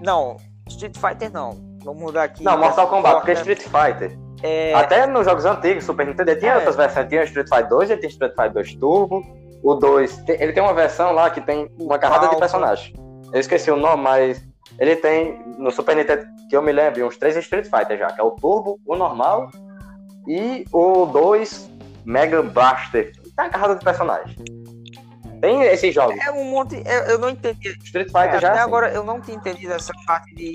Não, 0.03 0.37
Street 0.67 0.97
Fighter 0.97 1.33
não. 1.33 1.53
Vamos 1.85 2.03
mudar 2.03 2.25
aqui. 2.25 2.43
Não, 2.43 2.59
Mortal 2.59 2.89
Kombat, 2.89 3.17
porque 3.19 3.33
Street 3.33 3.63
Fighter. 3.63 4.19
É... 4.43 4.75
Até 4.75 5.07
nos 5.07 5.25
jogos 5.25 5.45
antigos, 5.45 5.85
Super 5.85 6.05
Nintendo, 6.05 6.37
tinha 6.37 6.53
é... 6.53 6.57
outras 6.57 6.75
versões. 6.75 7.09
Tinha 7.09 7.23
Street 7.23 7.49
Fighter 7.49 7.69
2, 7.69 7.91
ele 7.91 8.01
tem 8.01 8.11
Street 8.11 8.33
Fighter 8.33 8.53
2 8.53 8.75
Turbo. 8.75 9.23
O 9.63 9.75
2, 9.75 10.25
ele 10.29 10.53
tem 10.53 10.63
uma 10.63 10.75
versão 10.75 11.13
lá 11.13 11.31
que 11.31 11.41
tem 11.41 11.71
uma 11.79 11.99
carrada 11.99 12.29
de 12.29 12.37
personagens. 12.37 12.93
Eu 13.33 13.39
esqueci 13.39 13.71
o 13.71 13.77
nome, 13.77 14.03
mas 14.03 14.45
ele 14.79 14.97
tem 14.97 15.43
no 15.59 15.71
Super 15.71 15.97
Nintendo, 15.97 16.25
que 16.49 16.57
eu 16.57 16.63
me 16.63 16.73
lembro, 16.73 17.07
uns 17.07 17.17
três 17.17 17.37
Street 17.37 17.67
Fighter 17.67 17.99
já, 17.99 18.13
que 18.13 18.21
é 18.21 18.25
o 18.25 18.31
Turbo, 18.33 18.81
o 18.87 18.97
normal 18.97 19.51
e 20.27 20.65
o 20.73 21.07
2 21.07 21.71
Mega 22.05 22.43
Blaster. 22.43 23.13
Tem 23.13 23.45
uma 23.45 23.51
carrada 23.51 23.77
de 23.77 23.85
personagens. 23.85 24.37
Tem 25.41 25.63
esses 25.63 25.95
jogos. 25.95 26.19
É 26.27 26.31
um 26.33 26.45
monte. 26.45 26.77
Eu, 26.85 27.03
eu 27.05 27.19
não 27.19 27.31
entendi. 27.31 27.69
Street 27.85 28.09
Fighter 28.09 28.35
é, 28.35 28.41
já. 28.41 28.49
Até 28.49 28.59
assim. 28.59 28.69
agora 28.69 28.91
eu 28.93 29.05
não 29.05 29.21
tinha 29.21 29.37
entendido 29.37 29.73
essa 29.73 29.93
parte 30.07 30.35
de, 30.35 30.53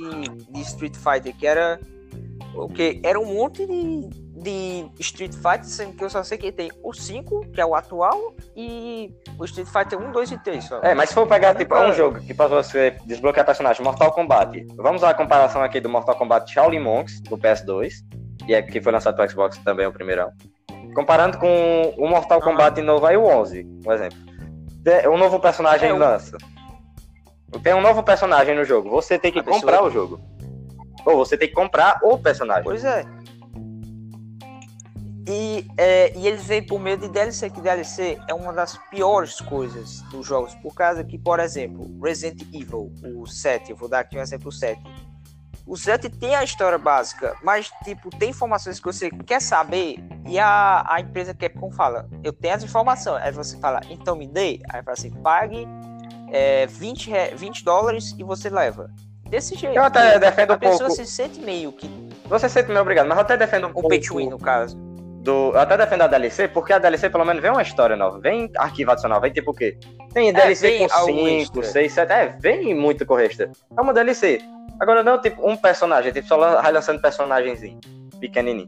de 0.51 0.62
Street 0.62 0.95
Fighter, 0.95 1.35
que 1.35 1.47
era. 1.47 1.79
O 2.55 2.67
que? 2.67 3.00
Era 3.03 3.19
um 3.19 3.25
monte 3.25 3.65
de, 3.65 4.09
de 4.43 4.85
Street 5.00 5.33
Fighter, 5.33 5.65
sendo 5.65 5.93
que 5.93 6.03
eu 6.03 6.09
só 6.09 6.23
sei 6.23 6.38
que 6.38 6.51
tem 6.51 6.71
o 6.83 6.93
5, 6.93 7.51
que 7.51 7.62
é 7.62 7.65
o 7.65 7.73
atual, 7.73 8.35
e 8.55 9.12
o 9.39 9.45
Street 9.45 9.67
Fighter 9.67 10.00
1, 10.00 10.12
2 10.12 10.31
e 10.31 10.38
3 10.38 10.63
só. 10.63 10.79
É, 10.83 10.93
mas 10.93 11.09
se 11.09 11.15
for 11.15 11.27
pegar 11.27 11.55
tipo, 11.55 11.75
um 11.75 11.93
jogo 11.93 12.19
que 12.19 12.33
para 12.33 12.47
você 12.47 12.97
desbloquear 13.05 13.45
personagem, 13.45 13.83
Mortal 13.83 14.12
Kombat. 14.12 14.67
Vamos 14.75 15.03
à 15.03 15.13
comparação 15.13 15.63
aqui 15.63 15.79
do 15.79 15.89
Mortal 15.89 16.15
Kombat 16.15 16.51
Shaolin 16.53 16.79
Monks, 16.79 17.21
do 17.21 17.38
PS2, 17.38 17.93
e 18.47 18.53
é 18.53 18.62
que 18.62 18.81
foi 18.81 18.91
lançado 18.91 19.15
para 19.15 19.27
Xbox 19.27 19.57
também, 19.59 19.88
o 19.88 19.93
primeirão. 19.93 20.31
Comparando 20.93 21.39
com 21.39 21.93
o 21.97 22.07
Mortal 22.07 22.39
Kombat 22.39 22.79
novo 22.81 23.05
aí, 23.05 23.17
o 23.17 23.25
11, 23.25 23.63
por 23.83 23.93
exemplo 23.95 24.33
um 25.09 25.17
novo 25.17 25.39
personagem 25.39 25.89
é, 25.89 25.93
lança. 25.93 26.38
Tem 27.62 27.73
um 27.73 27.81
novo 27.81 28.03
personagem 28.03 28.55
no 28.55 28.65
jogo. 28.65 28.89
Você 28.89 29.17
tem 29.17 29.31
que 29.31 29.41
comprar 29.41 29.83
o 29.83 29.89
jogo. 29.89 30.19
Ou 31.05 31.17
você 31.17 31.38
tem 31.38 31.47
que 31.47 31.53
comprar 31.53 32.00
o 32.03 32.17
personagem. 32.17 32.63
Pois 32.63 32.83
é. 32.83 33.05
E, 35.34 35.68
é, 35.78 36.16
e 36.16 36.28
eles 36.28 36.44
vêm 36.46 36.62
por 36.62 36.80
meio 36.80 36.96
de 36.96 37.08
DLC, 37.08 37.50
que 37.50 37.60
DLC 37.60 38.20
é 38.28 38.34
uma 38.36 38.54
das 38.54 38.78
piores 38.90 39.42
coisas 39.42 40.02
dos 40.12 40.28
jogos. 40.28 40.54
Por 40.56 40.75
causa 40.75 41.04
que, 41.04 41.18
por 41.18 41.40
exemplo, 41.40 41.90
Resident 42.02 42.44
Evil, 42.54 42.92
o 43.16 43.25
7, 43.25 43.72
eu 43.72 43.75
vou 43.75 43.90
dar 43.90 44.02
aqui 44.02 44.16
um 44.16 44.22
exemplo 44.22 44.52
7 44.52 44.80
o 45.66 45.78
7 45.78 46.10
tem 46.10 46.36
a 46.36 46.44
história 46.44 46.78
básica, 46.78 47.38
mas, 47.42 47.72
tipo, 47.86 48.10
tem 48.10 48.32
informações 48.32 48.80
que 48.80 48.86
você 48.86 49.10
quer 49.10 49.42
saber 49.42 49.98
e 50.28 50.38
a, 50.38 50.86
a 50.86 51.00
empresa 51.00 51.34
quer 51.34 51.50
como 51.50 51.72
fala, 51.72 52.10
eu 52.22 52.34
tenho 52.34 52.54
as 52.54 52.63
informações. 52.63 53.24
Aí 53.24 53.32
você 53.32 53.58
fala, 53.58 53.80
então 53.90 54.16
me 54.16 54.28
dê. 54.28 54.60
Aí 54.70 54.84
fala 54.84 54.94
assim, 54.94 55.10
pague 55.10 55.66
é, 56.32 56.68
20, 56.68 57.12
20 57.36 57.63
dólares 57.63 58.13
e 58.18 58.24
você 58.24 58.50
leva. 58.50 58.92
Desse 59.30 59.56
jeito. 59.56 59.75
Eu 59.75 59.84
até 59.84 60.20
defendo 60.20 60.52
a 60.52 60.56
um 60.56 60.60
pouco. 60.60 60.75
A 60.75 60.88
pessoa 60.88 60.90
se 60.90 61.06
sente 61.06 61.40
meio 61.40 61.72
que. 61.72 61.90
Você 62.28 62.50
se 62.50 62.56
sente 62.56 62.68
meio 62.68 62.82
obrigado, 62.82 63.08
mas 63.08 63.18
eu 63.18 63.22
até 63.22 63.38
defendo 63.38 63.68
um 63.68 63.70
o 63.70 63.74
pouco. 63.74 63.88
O 63.88 63.90
Petwin, 63.90 64.30
no 64.30 64.38
caso. 64.38 64.78
Do, 65.24 65.51
eu 65.53 65.60
até 65.60 65.77
defendo 65.77 66.01
a 66.01 66.08
DLC, 66.08 66.50
porque 66.50 66.74
a 66.74 66.77
DLC 66.77 67.10
pelo 67.10 67.24
menos 67.24 67.42
vem 67.42 67.50
uma 67.50 67.62
história 67.62 67.96
nova, 67.96 68.20
vem 68.20 68.51
arquivo 68.58 68.92
adicional, 68.92 69.22
vem 69.22 69.32
tipo 69.32 69.51
o 69.51 69.53
quê? 69.53 69.77
Tem 70.13 70.27
é, 70.27 70.34
DLC 70.34 70.80
com 70.80 70.89
5, 70.89 71.63
6, 71.63 71.94
7, 71.94 72.12
é, 72.12 72.38
vem 72.42 72.75
muito 72.75 73.06
corresta. 73.06 73.50
É 73.75 73.82
uma 73.82 73.94
DLC. 73.94 74.42
Agora 74.82 75.01
não, 75.01 75.22
tipo, 75.22 75.50
um 75.50 75.56
personagem, 75.56 76.12
tipo, 76.12 76.27
só 76.27 76.36
lançando 76.36 77.01
personagemzinho, 77.01 77.80
pequenininho. 78.20 78.68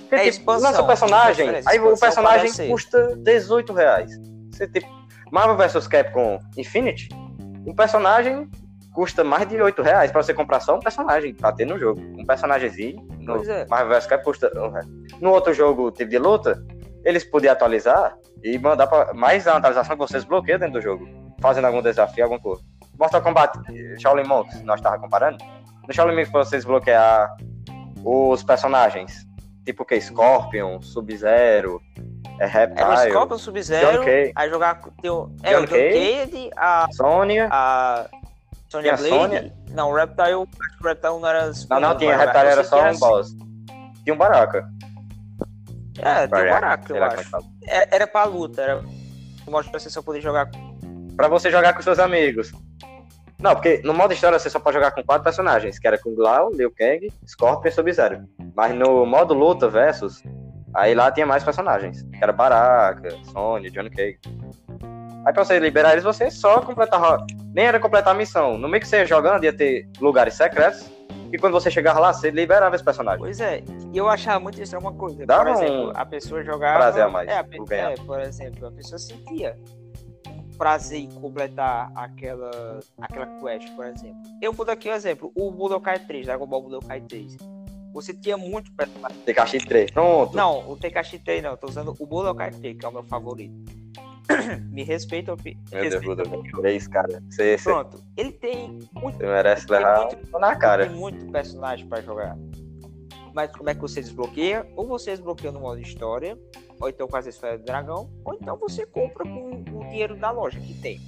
Porque, 0.00 0.14
é 0.14 0.18
tipo, 0.20 0.28
expansão, 0.28 0.70
lança 0.70 0.82
o 0.82 0.86
personagem, 0.86 1.50
aí 1.66 1.78
o 1.80 1.98
personagem 1.98 2.68
custa 2.70 3.14
18 3.16 3.72
reais. 3.74 4.12
Você, 4.50 4.66
tipo, 4.66 4.88
Marvel 5.30 5.56
vs 5.56 5.86
Capcom 5.86 6.40
Infinity, 6.56 7.10
um 7.66 7.74
personagem 7.74 8.48
custa 8.96 9.22
mais 9.22 9.46
de 9.46 9.60
8 9.60 9.82
reais 9.82 10.10
pra 10.10 10.22
você 10.22 10.32
comprar 10.32 10.58
só 10.58 10.74
um 10.74 10.80
personagem 10.80 11.34
pra 11.34 11.52
ter 11.52 11.66
no 11.66 11.78
jogo. 11.78 12.00
Um 12.18 12.24
personagemzinho, 12.24 13.06
no 13.20 13.44
é. 13.44 13.66
Marvel 13.66 14.00
vs 14.00 14.24
custa 14.24 14.50
real. 14.54 14.72
No 15.20 15.32
outro 15.32 15.52
jogo, 15.52 15.90
tipo 15.90 16.10
de 16.10 16.18
luta, 16.18 16.64
eles 17.04 17.22
podiam 17.22 17.52
atualizar 17.52 18.16
e 18.42 18.58
mandar 18.58 18.86
pra 18.86 19.12
mais 19.12 19.46
a 19.46 19.58
atualização 19.58 19.96
que 19.96 20.00
vocês 20.00 20.24
bloqueiam 20.24 20.58
dentro 20.58 20.80
do 20.80 20.80
jogo. 20.80 21.06
Fazendo 21.42 21.66
algum 21.66 21.82
desafio, 21.82 22.24
alguma 22.24 22.40
coisa. 22.40 22.62
Mortal 22.98 23.20
Kombat 23.20 23.58
Shaolin 24.00 24.26
Monks, 24.26 24.62
nós 24.62 24.80
tava 24.80 24.98
comparando. 24.98 25.36
No 25.86 25.92
Shaolin 25.92 26.16
Monks, 26.16 26.30
pra 26.30 26.44
você 26.44 26.56
desbloquear 26.56 27.36
os 28.02 28.42
personagens, 28.42 29.26
tipo 29.66 29.82
o 29.82 29.86
que? 29.86 30.00
Scorpion, 30.00 30.80
Sub-Zero, 30.80 31.82
é 32.40 32.46
Reptile. 32.46 32.80
Era 32.80 32.94
o 32.94 33.10
Scorpion, 33.10 33.38
Sub-Zero, 33.38 34.02
aí 34.34 34.48
jogar 34.48 34.80
tem 35.02 35.10
o, 35.10 35.30
é, 35.42 35.52
John 35.52 35.62
o 35.62 35.66
John 35.66 35.74
Cade, 35.74 36.50
a 36.56 36.86
Sônia, 36.92 37.48
a 37.50 38.06
Sonya 38.76 38.96
Blade. 38.96 39.08
Sônia. 39.08 39.52
Não, 39.70 39.90
o 39.90 39.94
Reptile, 39.94 40.48
acho 40.60 40.78
que 40.78 40.84
o 40.84 40.88
Reptile 40.88 41.20
não 41.20 41.28
era. 41.28 41.52
Não, 41.70 41.80
não 41.80 41.96
tinha, 41.96 42.16
Reptile 42.16 42.46
era 42.46 42.64
só 42.64 42.80
um 42.80 42.84
assim. 42.86 43.00
boss. 43.00 43.36
Tinha 44.04 44.14
um 44.14 44.18
Baraka. 44.18 44.68
É, 45.98 46.26
tinha 46.26 46.44
um 46.44 46.50
Baraka, 46.50 46.94
eu 46.94 47.04
acho. 47.04 47.30
É, 47.66 47.96
era 47.96 48.06
pra 48.06 48.24
luta, 48.24 48.62
era. 48.62 48.82
Mostra 49.48 49.70
pra 49.70 49.80
você 49.80 49.90
só 49.90 50.02
poder 50.02 50.20
jogar. 50.20 50.50
Pra 51.16 51.28
você 51.28 51.50
jogar 51.50 51.72
com 51.74 51.82
seus 51.82 51.98
amigos. 51.98 52.52
Não, 53.38 53.54
porque 53.54 53.82
no 53.84 53.92
modo 53.92 54.14
história 54.14 54.38
você 54.38 54.48
só 54.48 54.58
pode 54.58 54.74
jogar 54.74 54.92
com 54.92 55.02
quatro 55.02 55.24
personagens, 55.24 55.78
que 55.78 55.86
era 55.86 55.98
com 55.98 56.14
Glau, 56.14 56.50
Liu 56.52 56.70
Kang, 56.70 57.12
Scorpion 57.26 57.68
e 57.68 57.72
Sub-Zero. 57.72 58.24
Mas 58.54 58.74
no 58.74 59.04
modo 59.04 59.34
luta 59.34 59.68
versus, 59.68 60.22
aí 60.74 60.94
lá 60.94 61.10
tinha 61.10 61.26
mais 61.26 61.44
personagens, 61.44 62.02
que 62.02 62.22
era 62.22 62.32
Baraka, 62.32 63.08
Sony, 63.32 63.70
Johnny 63.70 63.90
Cage. 63.90 64.18
Aí 65.26 65.32
pra 65.32 65.44
você 65.44 65.58
liberar 65.58 65.90
eles, 65.90 66.04
você 66.04 66.30
só 66.30 66.60
completava. 66.60 67.26
Nem 67.52 67.66
era 67.66 67.80
completar 67.80 68.14
a 68.14 68.16
missão. 68.16 68.56
No 68.56 68.68
meio 68.68 68.80
que 68.80 68.86
você 68.86 68.98
ia 68.98 69.06
jogando, 69.06 69.42
ia 69.42 69.52
ter 69.52 69.88
lugares 70.00 70.34
secretos. 70.34 70.88
E 71.32 71.36
quando 71.36 71.52
você 71.52 71.68
chegava 71.68 71.98
lá, 71.98 72.12
você 72.12 72.30
liberava 72.30 72.76
esse 72.76 72.84
personagem. 72.84 73.18
Pois 73.18 73.40
é, 73.40 73.60
e 73.92 73.98
eu 73.98 74.08
achava 74.08 74.38
muito 74.38 74.62
é 74.62 74.78
uma 74.78 74.92
coisa. 74.92 75.26
Dava 75.26 75.42
por 75.42 75.64
exemplo, 75.64 75.88
um 75.88 75.92
a 75.96 76.06
pessoa 76.06 76.44
jogava. 76.44 76.78
Prazer 76.78 77.02
a 77.02 77.08
mais. 77.08 77.28
É, 77.28 77.38
a, 77.38 77.46
é, 77.70 77.94
por 77.96 78.20
exemplo, 78.20 78.68
a 78.68 78.70
pessoa 78.70 78.98
sentia 79.00 79.58
prazer 80.56 81.00
em 81.00 81.10
completar 81.10 81.90
aquela, 81.96 82.78
aquela 83.00 83.26
quest, 83.40 83.68
por 83.74 83.84
exemplo. 83.84 84.22
Eu 84.40 84.52
vou 84.52 84.64
dar 84.64 84.74
aqui 84.74 84.88
um 84.88 84.94
exemplo, 84.94 85.32
o 85.34 85.50
Budokai 85.50 85.98
3, 85.98 86.26
Dragon 86.26 86.46
Ball 86.46 86.62
Budokai 86.62 87.00
3. 87.00 87.36
Você 87.92 88.14
tinha 88.14 88.36
muito 88.36 88.72
personagem. 88.76 89.18
Tekashi 89.24 89.58
3, 89.58 89.90
pronto. 89.90 90.36
Não, 90.36 90.70
o 90.70 90.76
Tekashi 90.76 91.18
3 91.18 91.42
não, 91.42 91.50
eu 91.50 91.56
tô 91.56 91.66
usando 91.66 91.94
o 91.98 92.06
Budokai 92.06 92.52
3, 92.52 92.78
que 92.78 92.86
é 92.86 92.88
o 92.88 92.92
meu 92.92 93.02
favorito. 93.02 93.54
Me 94.70 94.82
respeita, 94.82 95.34
Meu 95.72 95.90
Deus, 95.90 96.04
Budokai 96.04 96.50
3, 96.60 96.88
cara. 96.88 97.22
Você, 97.30 97.56
pronto, 97.62 98.02
ele 98.16 98.32
tem 98.32 98.78
muito. 98.92 99.18
Você 99.18 99.26
merece 99.26 99.70
levar 99.70 100.06
muito, 100.06 100.38
na 100.38 100.56
cara. 100.56 100.86
Tem 100.86 100.96
muito 100.96 101.30
personagem 101.30 101.86
pra 101.86 102.00
jogar. 102.00 102.36
Mas 103.34 103.52
como 103.52 103.68
é 103.68 103.74
que 103.74 103.80
você 103.80 104.00
desbloqueia? 104.00 104.66
Ou 104.74 104.86
você 104.86 105.10
desbloqueia 105.10 105.52
no 105.52 105.60
modo 105.60 105.80
história, 105.80 106.38
ou 106.80 106.88
então 106.88 107.06
com 107.06 107.16
as 107.16 107.26
esferas 107.26 107.60
do 107.60 107.66
dragão, 107.66 108.10
ou 108.24 108.34
então 108.34 108.56
você 108.56 108.86
compra 108.86 109.24
com 109.24 109.62
o 109.72 109.84
dinheiro 109.88 110.16
da 110.16 110.30
loja 110.30 110.58
que 110.58 110.74
tem. 110.74 111.00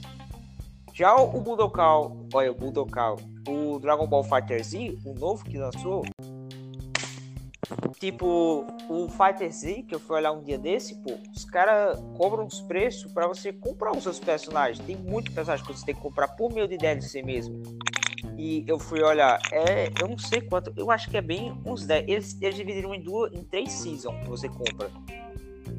Já 0.92 1.14
o 1.14 1.40
Budokai, 1.40 1.86
olha, 2.34 2.50
o 2.50 2.54
Budokai, 2.54 3.14
o 3.48 3.78
Dragon 3.78 4.06
Ball 4.06 4.24
Fighter 4.24 4.62
Z, 4.64 4.98
o 5.04 5.14
novo 5.14 5.44
que 5.44 5.56
lançou, 5.56 6.04
tipo, 7.98 8.66
o 8.88 9.08
Fighter 9.08 9.52
Z, 9.52 9.82
que 9.82 9.94
eu 9.94 10.00
fui 10.00 10.16
olhar 10.16 10.32
um 10.32 10.42
dia 10.42 10.58
desse, 10.58 10.94
pô, 10.96 11.18
os 11.34 11.44
caras 11.44 11.98
cobram 12.16 12.46
os 12.46 12.60
preços 12.62 13.12
para 13.12 13.26
você 13.26 13.52
comprar 13.52 13.92
os 13.92 14.02
seus 14.02 14.18
personagens. 14.18 14.78
Tem 14.84 14.96
muito 14.96 15.32
personagem 15.32 15.64
que 15.64 15.72
você 15.72 15.84
tem 15.84 15.94
que 15.94 16.00
comprar 16.00 16.28
por 16.28 16.52
meio 16.52 16.68
de 16.68 16.76
DLC 16.76 17.22
mesmo. 17.22 17.62
E 18.36 18.64
eu 18.66 18.78
fui 18.78 19.02
olhar, 19.02 19.38
é, 19.52 19.90
eu 20.00 20.08
não 20.08 20.18
sei 20.18 20.40
quanto, 20.40 20.72
eu 20.76 20.90
acho 20.90 21.10
que 21.10 21.16
é 21.16 21.20
bem 21.20 21.60
uns 21.64 21.84
10. 21.84 22.08
Eles, 22.08 22.38
eles 22.40 22.54
dividiram 22.56 22.94
em 22.94 23.02
duas, 23.02 23.32
em 23.32 23.42
três 23.42 23.72
seasons 23.72 24.16
que 24.22 24.28
você 24.28 24.48
compra. 24.48 24.90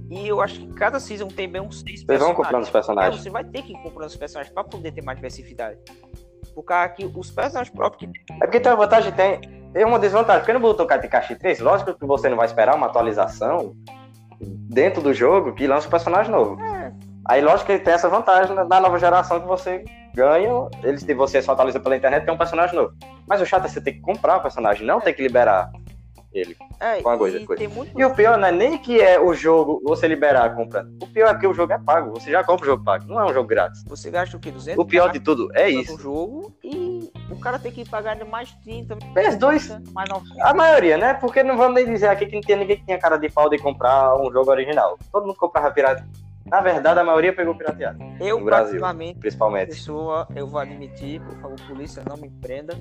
E 0.09 0.27
eu 0.27 0.41
acho 0.41 0.59
que 0.59 0.67
cada 0.73 0.99
season 0.99 1.27
tem 1.27 1.47
bem 1.47 1.61
uns 1.61 1.81
seis 1.81 2.03
Vocês 2.03 2.19
vão 2.19 2.33
comprando 2.33 2.63
os 2.63 2.69
personagens. 2.69 3.15
É, 3.15 3.23
você 3.23 3.29
vai 3.29 3.43
ter 3.43 3.61
que 3.61 3.73
ir 3.73 3.83
comprando 3.83 4.09
os 4.09 4.15
personagens 4.15 4.53
pra 4.53 4.63
poder 4.63 4.91
ter 4.91 5.03
mais 5.03 5.17
diversidade. 5.17 5.77
Por 6.53 6.63
causa 6.63 6.89
que 6.89 7.05
os 7.05 7.31
personagens 7.31 7.73
próprios 7.73 8.11
que 8.11 8.33
É 8.33 8.39
porque 8.39 8.59
tem 8.59 8.71
uma 8.71 8.77
vantagem, 8.77 9.13
tem, 9.13 9.39
tem 9.73 9.85
uma 9.85 9.99
desvantagem. 9.99 10.41
Porque 10.41 10.53
no 10.53 10.59
Boruto 10.59 10.85
Katikashi 10.85 11.35
3, 11.35 11.59
lógico 11.59 11.93
que 11.93 12.05
você 12.05 12.29
não 12.29 12.37
vai 12.37 12.45
esperar 12.45 12.75
uma 12.75 12.87
atualização 12.87 13.73
dentro 14.41 15.01
do 15.01 15.13
jogo 15.13 15.53
que 15.53 15.67
lança 15.67 15.87
um 15.87 15.91
personagem 15.91 16.31
novo. 16.31 16.61
É. 16.61 16.91
Aí, 17.25 17.41
lógico 17.41 17.67
que 17.71 17.77
tem 17.79 17.93
essa 17.93 18.09
vantagem 18.09 18.55
na- 18.55 18.63
na 18.65 18.79
nova 18.79 18.97
geração 18.97 19.39
que 19.39 19.47
você 19.47 19.83
ganha, 20.15 20.49
eles 20.83 21.05
você 21.15 21.41
só 21.41 21.51
atualiza 21.51 21.79
pela 21.79 21.95
internet, 21.95 22.25
tem 22.25 22.33
um 22.33 22.37
personagem 22.37 22.75
novo. 22.75 22.93
Mas 23.27 23.41
o 23.41 23.45
chato 23.45 23.65
é 23.65 23.67
você 23.67 23.79
ter 23.81 23.93
que 23.93 24.01
comprar 24.01 24.37
o 24.37 24.41
personagem, 24.41 24.85
não 24.85 24.99
ter 24.99 25.13
que 25.13 25.21
liberar 25.21 25.69
ele. 26.33 26.55
É, 26.79 26.99
Uma 27.01 27.17
coisa, 27.17 27.37
e 27.39 27.45
coisa. 27.45 27.67
muito 27.69 27.99
E 27.99 28.03
o 28.05 28.13
pior 28.15 28.37
não 28.37 28.47
é 28.47 28.51
nem 28.51 28.77
que 28.77 28.99
é 29.01 29.19
o 29.19 29.33
jogo 29.33 29.81
você 29.83 30.07
liberar 30.07 30.55
comprando. 30.55 30.89
O 31.03 31.07
pior 31.07 31.35
é 31.35 31.37
que 31.37 31.45
o 31.47 31.53
jogo 31.53 31.73
é 31.73 31.77
pago. 31.77 32.11
Você 32.19 32.31
já 32.31 32.43
compra 32.43 32.65
o 32.65 32.69
jogo 32.69 32.83
pago. 32.83 33.05
Não 33.07 33.19
é 33.19 33.25
um 33.25 33.33
jogo 33.33 33.47
grátis. 33.47 33.83
Você 33.85 34.09
gasta 34.09 34.35
o 34.37 34.39
quê? 34.39 34.49
200 34.51 34.79
O 34.83 34.85
pior 34.87 35.11
de 35.11 35.19
tudo 35.19 35.49
é 35.53 35.69
isso. 35.69 35.97
jogo 35.99 36.53
e 36.63 36.78
o 37.39 37.41
cara 37.41 37.57
tem 37.57 37.71
que 37.71 37.89
pagar 37.89 38.23
mais 38.25 38.51
30, 38.63 38.97
PS2, 39.15 39.91
mais 39.93 40.09
90. 40.09 40.43
a 40.45 40.53
maioria, 40.53 40.97
né? 40.97 41.13
Porque 41.13 41.41
não 41.41 41.57
vamos 41.57 41.75
nem 41.75 41.85
dizer 41.85 42.07
aqui 42.07 42.25
que 42.25 42.35
não 42.35 42.41
tinha 42.41 42.57
ninguém 42.57 42.77
que 42.77 42.85
tinha 42.85 42.99
cara 42.99 43.17
de 43.17 43.29
pau 43.29 43.49
de 43.49 43.57
comprar 43.57 44.15
um 44.21 44.29
jogo 44.31 44.51
original. 44.51 44.97
Todo 45.11 45.25
mundo 45.25 45.37
comprava 45.37 45.71
pirata. 45.71 46.05
Na 46.45 46.61
verdade, 46.61 46.99
a 46.99 47.03
maioria 47.03 47.33
pegou 47.33 47.55
pirateado. 47.55 47.99
Eu, 48.19 48.39
no 48.39 48.45
Brasil. 48.45 48.81
Principalmente. 49.19 49.69
pessoa, 49.69 50.27
eu 50.35 50.47
vou 50.47 50.59
admitir, 50.59 51.21
por 51.21 51.39
favor, 51.39 51.61
polícia, 51.67 52.03
não 52.07 52.17
me 52.17 52.29
prenda. 52.29 52.73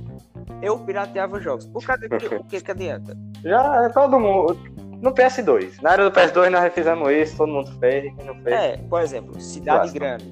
Eu 0.61 0.79
pirateava 0.79 1.39
jogos. 1.39 1.67
Por 1.67 1.85
causa 1.85 2.09
que 2.09 2.35
o 2.35 2.45
que, 2.45 2.61
que 2.61 2.71
adianta? 2.71 3.17
Já 3.45 3.85
é 3.85 3.89
todo 3.91 4.19
mundo. 4.19 4.59
No 5.01 5.13
PS2. 5.13 5.81
Na 5.83 5.93
área 5.93 6.11
do 6.11 6.11
PS2 6.11 6.49
nós 6.49 6.75
fizemos 6.75 7.09
isso, 7.13 7.37
todo 7.37 7.53
mundo 7.53 7.71
fez, 7.79 8.13
quem 8.17 8.25
não 8.25 8.35
fez. 8.43 8.57
É, 8.57 8.77
por 8.79 9.01
exemplo, 9.01 9.41
cidade 9.41 9.93
grande, 9.93 10.25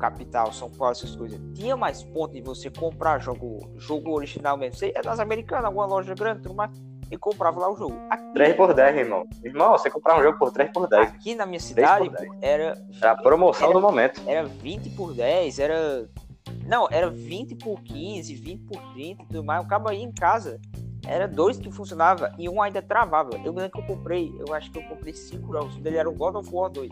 capital, 0.00 0.52
São 0.52 0.70
Paulo, 0.70 0.92
essas 0.92 1.14
coisas. 1.14 1.38
Tinha 1.54 1.76
mais 1.76 2.02
ponto 2.02 2.32
de 2.32 2.40
você 2.40 2.70
comprar 2.70 3.20
jogo, 3.20 3.70
jogo 3.76 4.10
original 4.12 4.56
mesmo. 4.56 4.76
Sei, 4.78 4.92
é 4.96 5.02
das 5.02 5.20
americanas, 5.20 5.66
alguma 5.66 5.86
loja 5.86 6.14
grande, 6.14 6.42
tudo 6.42 6.54
mais, 6.54 6.70
e 7.10 7.16
comprava 7.16 7.60
lá 7.60 7.70
o 7.70 7.76
jogo. 7.76 7.94
Aqui, 8.08 8.32
3 8.32 8.56
por 8.56 8.72
10, 8.72 8.96
irmão. 8.96 9.24
Irmão, 9.44 9.72
você 9.72 9.90
comprar 9.90 10.18
um 10.18 10.22
jogo 10.22 10.38
por 10.38 10.50
3 10.52 10.72
por 10.72 10.88
10. 10.88 11.08
aqui 11.08 11.34
na 11.34 11.44
minha 11.44 11.58
3 11.60 11.64
cidade, 11.68 12.08
por 12.08 12.16
10. 12.16 12.28
pô, 12.28 12.36
era. 12.40 12.78
Era 13.00 13.12
a 13.12 13.16
promoção 13.16 13.66
era- 13.68 13.74
do 13.74 13.80
momento. 13.80 14.20
era 14.26 14.44
20 14.46 14.90
por 14.90 15.12
10, 15.14 15.58
era. 15.58 16.08
Não, 16.66 16.88
era 16.90 17.10
20 17.10 17.54
por 17.56 17.80
15, 17.82 18.34
20 18.34 18.62
por 18.64 18.80
30 18.94 19.22
e 19.22 19.26
tudo 19.26 19.44
mais. 19.44 19.64
O 19.64 19.68
cabo 19.68 19.88
aí 19.88 20.02
em 20.02 20.12
casa 20.12 20.60
era 21.06 21.26
dois 21.26 21.58
que 21.58 21.70
funcionava 21.70 22.32
e 22.38 22.48
um 22.48 22.60
ainda 22.62 22.80
travava. 22.80 23.30
Eu 23.44 23.52
lembro 23.52 23.70
que 23.70 23.80
eu 23.80 23.86
comprei, 23.86 24.32
eu 24.38 24.54
acho 24.54 24.70
que 24.70 24.78
eu 24.78 24.82
comprei 24.84 25.12
cinco 25.14 25.52
jogos. 25.52 25.76
Um 25.76 25.80
dele 25.80 25.96
era 25.96 26.08
o 26.08 26.14
God 26.14 26.36
of 26.36 26.48
War 26.52 26.70
2. 26.70 26.90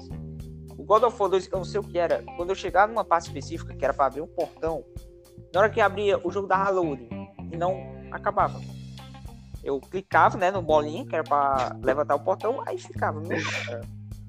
God 0.89 1.03
of 1.05 1.21
War 1.21 1.31
2, 1.31 1.49
eu 1.53 1.59
não 1.59 1.65
sei 1.65 1.79
o 1.81 1.85
que 1.85 1.99
era. 1.99 2.25
Quando 2.37 2.49
eu 2.49 2.55
chegava 2.57 2.91
numa 2.91 3.05
parte 3.05 3.27
específica, 3.27 3.75
que 3.75 3.85
era 3.85 3.93
pra 3.93 4.07
abrir 4.07 4.23
um 4.23 4.27
portão, 4.27 4.83
na 5.53 5.61
hora 5.61 5.71
que 5.71 5.81
abria, 5.81 6.19
o 6.27 6.31
jogo 6.33 6.49
dava 6.49 6.71
loading 6.71 7.09
e 7.53 7.57
não 7.57 7.77
acabava. 8.11 8.59
Eu 9.63 9.79
clicava, 9.81 10.39
né, 10.39 10.51
no 10.51 10.63
bolinha, 10.63 11.05
que 11.05 11.15
era 11.15 11.23
pra 11.23 11.77
levantar 11.83 12.15
o 12.15 12.21
portão, 12.21 12.63
aí 12.67 12.79
ficava. 12.79 13.21
Meu, 13.21 13.39
cara, 13.67 13.81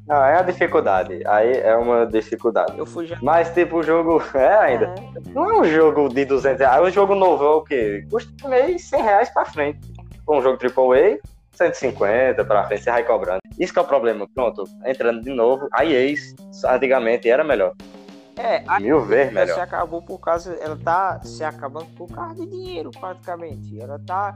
Não, 0.05 0.17
é 0.17 0.37
a 0.37 0.41
dificuldade. 0.41 1.21
Aí 1.25 1.53
é 1.59 1.75
uma 1.77 2.05
dificuldade. 2.05 2.77
eu 2.77 2.85
fui 2.85 3.07
já. 3.07 3.17
Mas, 3.21 3.53
tipo, 3.53 3.77
o 3.77 3.83
jogo. 3.83 4.21
É 4.35 4.53
ainda. 4.57 4.85
É, 4.85 5.29
Não 5.29 5.49
é 5.49 5.61
um 5.61 5.63
jogo 5.63 6.09
de 6.09 6.25
200 6.25 6.59
reais. 6.59 6.83
Um 6.87 6.91
jogo 6.91 7.15
novo 7.15 7.43
é 7.45 7.49
o 7.51 7.61
quê? 7.61 8.05
Custa 8.11 8.49
meio 8.49 8.77
100 8.77 9.01
reais 9.01 9.29
pra 9.29 9.45
frente. 9.45 9.79
Um 10.27 10.41
jogo 10.41 10.57
AAA, 10.61 11.19
150 11.59 12.43
pra 12.45 12.65
frente, 12.65 12.83
você 12.83 12.91
vai 12.91 13.03
cobrando. 13.03 13.39
Isso 13.59 13.73
que 13.73 13.79
é 13.79 13.81
o 13.81 13.85
problema. 13.85 14.27
Pronto, 14.33 14.63
entrando 14.85 15.21
de 15.21 15.29
novo. 15.31 15.67
A 15.73 15.85
EA, 15.85 16.15
antigamente, 16.67 17.29
era 17.29 17.43
melhor. 17.43 17.73
é 18.37 18.63
a 18.67 18.79
Mil 18.79 19.01
vezes 19.01 19.35
Ela 19.35 19.45
se 19.45 19.51
melhor. 19.53 19.63
acabou 19.63 20.01
por 20.01 20.19
causa. 20.19 20.53
Ela 20.61 20.77
tá 20.77 21.19
se 21.21 21.43
acabando 21.43 21.87
por 21.97 22.07
causa 22.07 22.35
de 22.35 22.47
dinheiro, 22.49 22.89
praticamente. 22.91 23.79
Ela 23.79 23.99
tá 24.05 24.35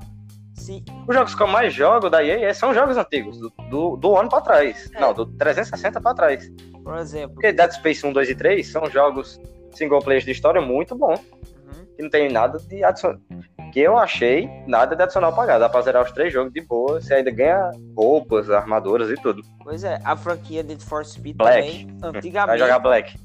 se. 0.53 0.83
Os 1.07 1.15
jogos 1.15 1.33
que 1.33 1.41
eu 1.41 1.47
mais 1.47 1.73
jogo 1.73 2.09
da 2.09 2.23
EA 2.23 2.53
são 2.53 2.73
jogos 2.73 2.97
antigos, 2.97 3.39
do, 3.39 3.49
do, 3.69 3.95
do 3.97 4.17
ano 4.17 4.29
pra 4.29 4.41
trás. 4.41 4.89
É. 4.93 4.99
Não, 4.99 5.13
do 5.13 5.25
360 5.25 6.01
pra 6.01 6.13
trás. 6.13 6.49
Por 6.83 6.97
exemplo. 6.97 7.35
Porque 7.35 7.53
Dead 7.53 7.71
Space 7.71 8.05
1, 8.05 8.11
2 8.11 8.29
e 8.29 8.35
3 8.35 8.67
são 8.71 8.85
jogos 8.89 9.39
single 9.71 9.99
players 9.99 10.25
de 10.25 10.31
história 10.31 10.61
muito 10.61 10.95
bom. 10.95 11.13
Uhum. 11.13 11.85
que 11.95 12.03
não 12.03 12.09
tem 12.09 12.29
nada 12.29 12.59
de 12.59 12.83
adicional. 12.83 13.19
Que 13.73 13.79
eu 13.79 13.97
achei 13.97 14.47
nada 14.67 14.95
de 14.95 15.01
adicional 15.01 15.33
pagado. 15.33 15.61
Dá 15.61 15.67
pra 15.67 15.81
zerar 15.81 16.03
os 16.03 16.11
três 16.11 16.31
jogos 16.31 16.53
de 16.53 16.61
boa. 16.61 17.01
Você 17.01 17.15
ainda 17.15 17.31
ganha 17.31 17.71
roupas, 17.97 18.47
armaduras 18.51 19.09
e 19.09 19.15
tudo. 19.15 19.41
Pois 19.63 19.83
é, 19.83 19.99
a 20.05 20.15
franquia 20.15 20.61
Need 20.61 20.85
for 20.85 21.03
Speed 21.03 21.35
Black. 21.35 21.85
também. 21.87 21.97
Vai 21.99 22.09
Antigamente. 22.11 22.59
jogar 22.59 22.77
Black. 22.77 23.19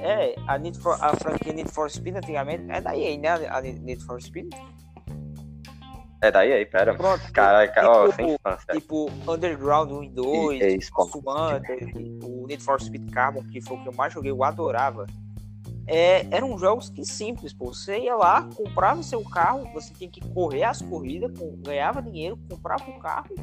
É, 0.00 0.34
a, 0.48 0.58
Need 0.58 0.76
for, 0.80 0.98
a 1.00 1.14
franquia 1.14 1.52
Need 1.52 1.70
for 1.70 1.88
Speed 1.88 2.16
antigamente 2.16 2.64
é 2.68 2.80
da 2.80 2.96
EA, 2.96 3.16
né? 3.16 3.28
A 3.48 3.60
Need 3.60 4.04
for 4.04 4.20
Speed. 4.20 4.52
É 6.20 6.30
daí 6.32 6.52
aí, 6.52 6.66
pera. 6.66 6.94
Pronto. 6.94 7.32
Caraca, 7.32 7.88
ó, 7.88 8.06
Tipo, 8.06 8.16
sem 8.16 8.34
infância. 8.34 8.74
Tipo 8.74 9.10
Underground 9.28 9.92
1 9.92 10.02
e 10.02 10.08
2, 10.10 10.60
EA 10.60 10.76
Sports. 10.78 11.14
Hunter, 11.24 11.90
o 12.24 12.46
Need 12.48 12.62
for 12.64 12.80
Speed 12.80 13.12
Carbon, 13.12 13.44
que 13.44 13.60
foi 13.60 13.76
o 13.76 13.82
que 13.82 13.88
eu 13.90 13.94
mais 13.94 14.12
joguei, 14.12 14.32
eu 14.32 14.42
adorava. 14.42 15.06
É, 15.86 16.26
eram 16.30 16.56
jogos 16.58 16.88
que 16.88 17.04
simples, 17.04 17.52
pô. 17.52 17.66
Você 17.66 17.98
ia 17.98 18.16
lá, 18.16 18.48
comprava 18.56 19.02
seu 19.02 19.22
carro, 19.22 19.68
você 19.72 19.92
tinha 19.92 20.10
que 20.10 20.20
correr 20.32 20.64
as 20.64 20.80
corridas, 20.80 21.30
ganhava 21.58 22.00
dinheiro, 22.00 22.38
comprava 22.48 22.84
o 22.90 22.98
carro 22.98 23.34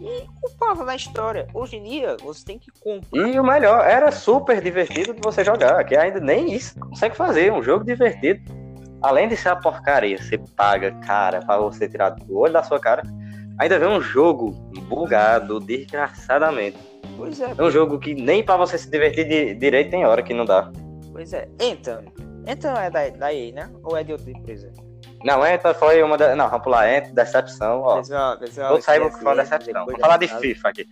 e 0.00 0.26
comprava 0.40 0.84
na 0.84 0.94
história. 0.94 1.46
Hoje 1.52 1.76
em 1.76 1.82
dia, 1.82 2.16
você 2.22 2.44
tem 2.44 2.58
que 2.58 2.70
comprar. 2.80 3.28
E 3.28 3.38
o 3.38 3.44
melhor, 3.44 3.86
era 3.86 4.10
super 4.10 4.60
divertido 4.60 5.14
de 5.14 5.20
você 5.22 5.44
jogar. 5.44 5.82
Que 5.84 5.96
ainda 5.96 6.20
nem 6.20 6.52
isso 6.52 6.78
consegue 6.78 7.16
fazer. 7.16 7.52
Um 7.52 7.62
jogo 7.62 7.84
divertido. 7.84 8.40
Além 9.02 9.28
de 9.28 9.36
ser 9.36 9.48
a 9.48 9.56
porcaria, 9.56 10.18
você 10.18 10.38
paga 10.56 10.92
cara 11.00 11.40
pra 11.40 11.56
você 11.58 11.88
tirar 11.88 12.10
do 12.10 12.38
olho 12.38 12.52
da 12.52 12.62
sua 12.62 12.78
cara. 12.78 13.02
Ainda 13.58 13.78
vem 13.78 13.88
um 13.88 14.00
jogo 14.00 14.52
bugado, 14.88 15.58
desgraçadamente. 15.60 16.78
Pois 17.16 17.40
é, 17.40 17.52
É 17.56 17.62
um 17.62 17.70
jogo 17.70 17.98
que 17.98 18.14
nem 18.14 18.42
pra 18.42 18.56
você 18.56 18.78
se 18.78 18.90
divertir 18.90 19.26
de, 19.26 19.54
direito 19.54 19.90
tem 19.90 20.04
hora 20.04 20.22
que 20.22 20.34
não 20.34 20.44
dá. 20.44 20.70
Pois 21.12 21.32
é. 21.32 21.48
Então, 21.60 22.02
então 22.46 22.76
é 22.76 22.90
da, 22.90 23.08
da 23.10 23.32
EA, 23.34 23.52
né? 23.52 23.70
Ou 23.82 23.96
é 23.96 24.02
de 24.04 24.12
outra 24.12 24.30
empresa? 24.30 24.72
Não, 25.24 25.46
Enta 25.46 25.74
foi 25.74 26.02
uma 26.02 26.16
da. 26.16 26.34
Não, 26.34 26.48
vamos 26.48 26.64
pular, 26.64 26.88
Enta, 26.92 27.10
decepção, 27.12 27.80
ó. 27.82 27.96
Pessoal, 27.98 28.38
pessoal, 28.38 28.68
Todos 28.70 28.84
saibam 28.84 29.10
que 29.10 29.18
foi 29.18 29.26
uma 29.26 29.36
decepção. 29.36 29.84
Vamos 29.86 30.00
falar 30.00 30.16
de 30.16 30.28
FIFA 30.28 30.68
aqui. 30.68 30.86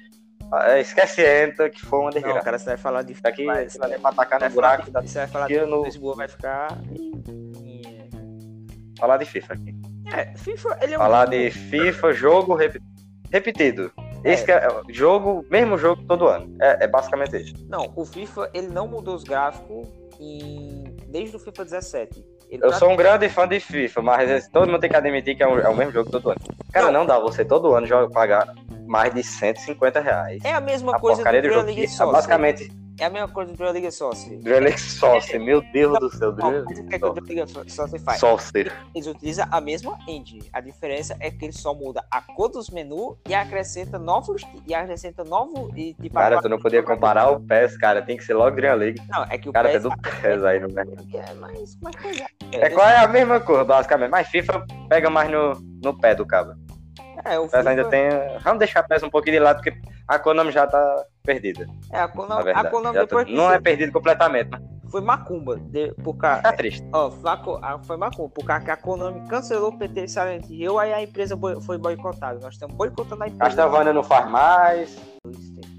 Ah, 0.52 0.78
Esquece 0.78 1.22
Enta, 1.22 1.68
que 1.68 1.80
foi 1.84 1.98
uma 1.98 2.06
Não, 2.06 2.12
desgraça. 2.12 2.40
cara, 2.40 2.58
você 2.58 2.64
vai 2.66 2.76
falar 2.78 3.02
de 3.02 3.12
Isso 3.12 3.20
aqui, 3.26 3.44
mas- 3.44 3.76
é 3.76 3.98
pra 3.98 4.10
atacar 4.10 4.40
Vai 4.40 4.48
no 4.48 4.54
buraco. 4.54 4.90
da- 4.90 5.00
de- 5.00 5.10
Você 5.10 5.18
vai 5.18 5.28
falar 5.28 5.46
de 5.46 5.60
no- 5.66 5.84
Lisboa, 5.84 6.14
vai 6.16 6.28
ficar. 6.28 6.68
Falar 8.98 9.16
de 9.18 9.24
FIFA 9.26 9.54
aqui. 9.54 9.74
É, 10.12 10.36
FIFA, 10.36 10.78
ele 10.82 10.94
é 10.94 10.96
um 10.96 11.00
Falar 11.00 11.26
de 11.26 11.50
FIFA, 11.50 12.12
jogo 12.12 12.54
rep- 12.54 12.80
repetido. 13.30 13.92
Esse 14.24 14.42
É. 14.42 14.46
que 14.46 14.52
é 14.52 14.68
jogo, 14.92 15.44
mesmo 15.50 15.76
jogo 15.78 16.02
todo 16.08 16.26
ano. 16.26 16.56
É, 16.60 16.84
é 16.84 16.88
basicamente 16.88 17.36
isso. 17.36 17.54
Não, 17.68 17.92
o 17.94 18.04
FIFA 18.04 18.50
ele 18.54 18.68
não 18.68 18.88
mudou 18.88 19.14
os 19.14 19.22
gráficos 19.22 19.86
desde 21.08 21.36
o 21.36 21.38
FIFA 21.38 21.64
17. 21.64 22.24
Ele 22.50 22.64
Eu 22.64 22.72
sou 22.72 22.90
um 22.90 22.96
grande 22.96 23.28
fã 23.28 23.46
de 23.46 23.60
FIFA, 23.60 24.00
mas 24.02 24.48
todo 24.48 24.66
mundo 24.66 24.80
tem 24.80 24.88
que 24.88 24.96
admitir 24.96 25.36
que 25.36 25.42
é, 25.42 25.46
um- 25.46 25.58
é 25.58 25.68
o 25.68 25.76
mesmo 25.76 25.92
jogo 25.92 26.10
todo 26.10 26.30
ano. 26.30 26.40
Cara, 26.72 26.86
Não. 26.86 27.00
não 27.00 27.06
dá 27.06 27.18
você 27.18 27.44
todo 27.44 27.74
ano 27.74 27.86
joga- 27.86 28.10
pagar 28.12 28.54
mais 28.86 29.12
de 29.14 29.22
150 29.22 30.00
reais. 30.00 30.42
É 30.44 30.52
a 30.52 30.60
mesma 30.60 30.96
a 30.96 30.98
coisa 30.98 31.22
do 31.22 31.30
do 31.66 31.74
que 31.74 31.84
é 31.84 31.86
Soccer. 31.88 32.12
basicamente, 32.12 32.70
É 33.00 33.04
a 33.04 33.10
mesma 33.10 33.28
coisa 33.28 33.52
do 33.52 33.56
Premier 33.56 33.74
League 33.74 33.92
Soccer. 33.92 34.38
Dream 34.40 34.60
League 34.60 34.80
Soccer. 34.80 35.40
Meu 35.40 35.62
Deus 35.72 35.98
do 36.00 36.10
céu, 36.10 36.34
Não, 36.34 36.50
mas 36.50 36.78
o 36.78 36.86
que, 36.86 36.94
é 36.96 36.98
que 36.98 37.04
o 37.04 37.14
Premier 37.14 37.46
League 37.54 37.70
Soccer 37.72 38.00
faz? 38.00 38.18
Soccer. 38.18 38.72
Eles 38.92 39.06
utilizam 39.06 39.46
a 39.50 39.60
mesma 39.60 39.96
engine. 40.08 40.48
A 40.52 40.60
diferença 40.60 41.16
é 41.20 41.30
que 41.30 41.44
ele 41.44 41.52
só 41.52 41.72
muda 41.72 42.04
a 42.10 42.20
cor 42.20 42.48
dos 42.48 42.70
menus 42.70 43.16
e 43.28 43.34
acrescenta 43.34 44.00
novos 44.00 44.42
e 44.66 44.74
acrescenta 44.74 45.22
novo 45.22 45.70
e 45.76 45.94
tipo 45.94 46.16
Cara, 46.16 46.42
tu 46.42 46.48
não 46.48 46.58
podia 46.58 46.82
comparar 46.82 47.30
o 47.30 47.40
PES, 47.40 47.76
cara. 47.76 48.02
Tem 48.02 48.16
que 48.16 48.24
ser 48.24 48.34
logo 48.34 48.56
Dream 48.56 48.74
League. 48.74 49.00
Não, 49.08 49.22
é 49.24 49.38
que 49.38 49.48
o 49.48 49.52
Cara, 49.52 49.68
PES 49.68 49.82
tem 49.82 49.90
do 49.90 49.96
PES 49.96 50.44
aí 50.44 50.58
no 50.58 50.68
mercado. 50.68 51.06
é 51.14 51.34
mais 51.34 51.76
coisa. 52.02 52.26
É 52.50 52.70
qual 52.70 52.88
é 52.88 52.96
a 52.96 53.06
mesma 53.06 53.38
cor, 53.38 53.64
basicamente. 53.64 54.10
Mas 54.10 54.26
FIFA 54.28 54.66
pega 54.88 55.08
mais 55.08 55.30
no, 55.30 55.52
no 55.82 55.96
pé 55.96 56.16
do 56.16 56.26
cabo. 56.26 56.52
É, 57.24 57.40
FIFA, 57.40 57.68
ainda 57.70 57.84
tem. 57.86 58.08
Vamos 58.42 58.58
deixar 58.58 58.84
o 58.84 58.88
PES 58.88 59.02
um 59.02 59.10
pouquinho 59.10 59.36
de 59.36 59.40
lado, 59.40 59.62
porque 59.62 59.78
a 60.06 60.18
Konami 60.18 60.52
já 60.52 60.66
tá 60.66 61.04
perdida. 61.24 61.66
é, 61.92 61.98
a 61.98 62.00
Na 62.02 62.08
Konami, 62.08 62.50
a. 62.50 62.64
Konami 62.64 62.98
depois 62.98 63.24
tá- 63.24 63.30
que 63.30 63.36
Não 63.36 63.48
é 63.50 63.54
foi, 63.54 63.60
perdido 63.62 63.92
completamente, 63.92 64.50
foi 64.90 65.00
macumba 65.02 65.56
de, 65.56 65.92
por 66.02 66.16
causa, 66.16 66.42
tá 66.42 66.52
triste. 66.52 66.86
Ó, 66.92 67.10
Flaco, 67.10 67.58
ah, 67.62 67.78
foi 67.82 67.96
macumba, 67.96 68.30
por 68.30 68.44
causa 68.44 68.64
que 68.64 68.70
a 68.70 68.76
Konami 68.76 69.28
cancelou 69.28 69.68
o 69.70 69.78
PT 69.78 70.08
Silent 70.08 70.46
Hill, 70.48 70.78
aí 70.78 70.92
a 70.94 71.02
empresa 71.02 71.36
boi- 71.36 71.60
foi 71.60 71.76
boicotada. 71.76 72.38
Nós 72.40 72.54
estamos 72.54 72.74
boicotando 72.74 73.22
a 73.22 73.26
empresa. 73.28 73.56
Castlevania 73.56 73.92
não 73.92 74.02
faz 74.02 74.30
mais. 74.30 74.96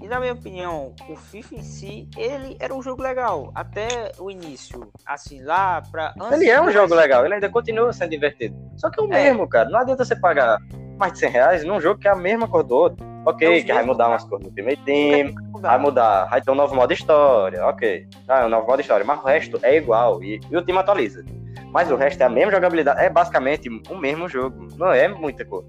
E 0.00 0.06
na 0.06 0.20
minha 0.20 0.32
opinião, 0.32 0.94
o 1.08 1.16
FIFA 1.16 1.54
em 1.56 1.62
si, 1.62 2.08
ele 2.16 2.56
era 2.60 2.72
um 2.74 2.80
jogo 2.82 3.02
legal. 3.02 3.50
Até 3.54 4.12
o 4.18 4.30
início. 4.30 4.88
Assim, 5.04 5.42
lá 5.42 5.82
pra. 5.90 6.14
Ele 6.32 6.48
é 6.48 6.60
um 6.60 6.70
jogo 6.70 6.94
legal, 6.94 7.24
ele 7.24 7.34
ainda 7.34 7.48
continua 7.48 7.92
sendo 7.92 8.10
divertido. 8.10 8.56
Só 8.76 8.88
que 8.90 9.00
é 9.00 9.02
o 9.02 9.06
é. 9.06 9.24
mesmo, 9.24 9.48
cara. 9.48 9.68
Não 9.68 9.80
adianta 9.80 10.04
você 10.04 10.14
pagar 10.14 10.58
mais 11.00 11.14
de 11.14 11.18
100 11.20 11.30
reais 11.30 11.64
num 11.64 11.80
jogo 11.80 11.98
que 11.98 12.06
é 12.06 12.10
a 12.10 12.16
mesma 12.16 12.46
cor 12.46 12.62
do 12.62 12.74
outro. 12.76 13.04
Ok, 13.26 13.58
é 13.58 13.62
que 13.62 13.72
vai 13.72 13.84
mudar 13.84 14.08
umas 14.08 14.24
cores 14.24 14.44
no 14.44 14.50
Ultimate 14.50 14.82
Team, 14.84 15.34
vai 15.60 15.78
mudar, 15.78 16.26
vai 16.26 16.40
ter 16.40 16.50
um 16.50 16.54
novo 16.54 16.74
modo 16.74 16.92
história, 16.92 17.66
ok. 17.66 18.06
Ah, 18.28 18.46
um 18.46 18.48
novo 18.48 18.66
modo 18.66 18.80
história, 18.80 19.04
mas 19.04 19.20
o 19.20 19.26
resto 19.26 19.58
é 19.62 19.76
igual 19.76 20.22
e, 20.22 20.40
e 20.50 20.56
o 20.56 20.62
time 20.62 20.78
atualiza. 20.78 21.24
Mas 21.72 21.90
o 21.90 21.96
resto 21.96 22.22
é 22.22 22.24
a 22.24 22.28
mesma 22.28 22.52
jogabilidade, 22.52 23.00
é 23.00 23.10
basicamente 23.10 23.68
o 23.90 23.96
mesmo 23.96 24.28
jogo, 24.28 24.68
não 24.76 24.92
é 24.92 25.08
muita 25.08 25.44
coisa. 25.44 25.68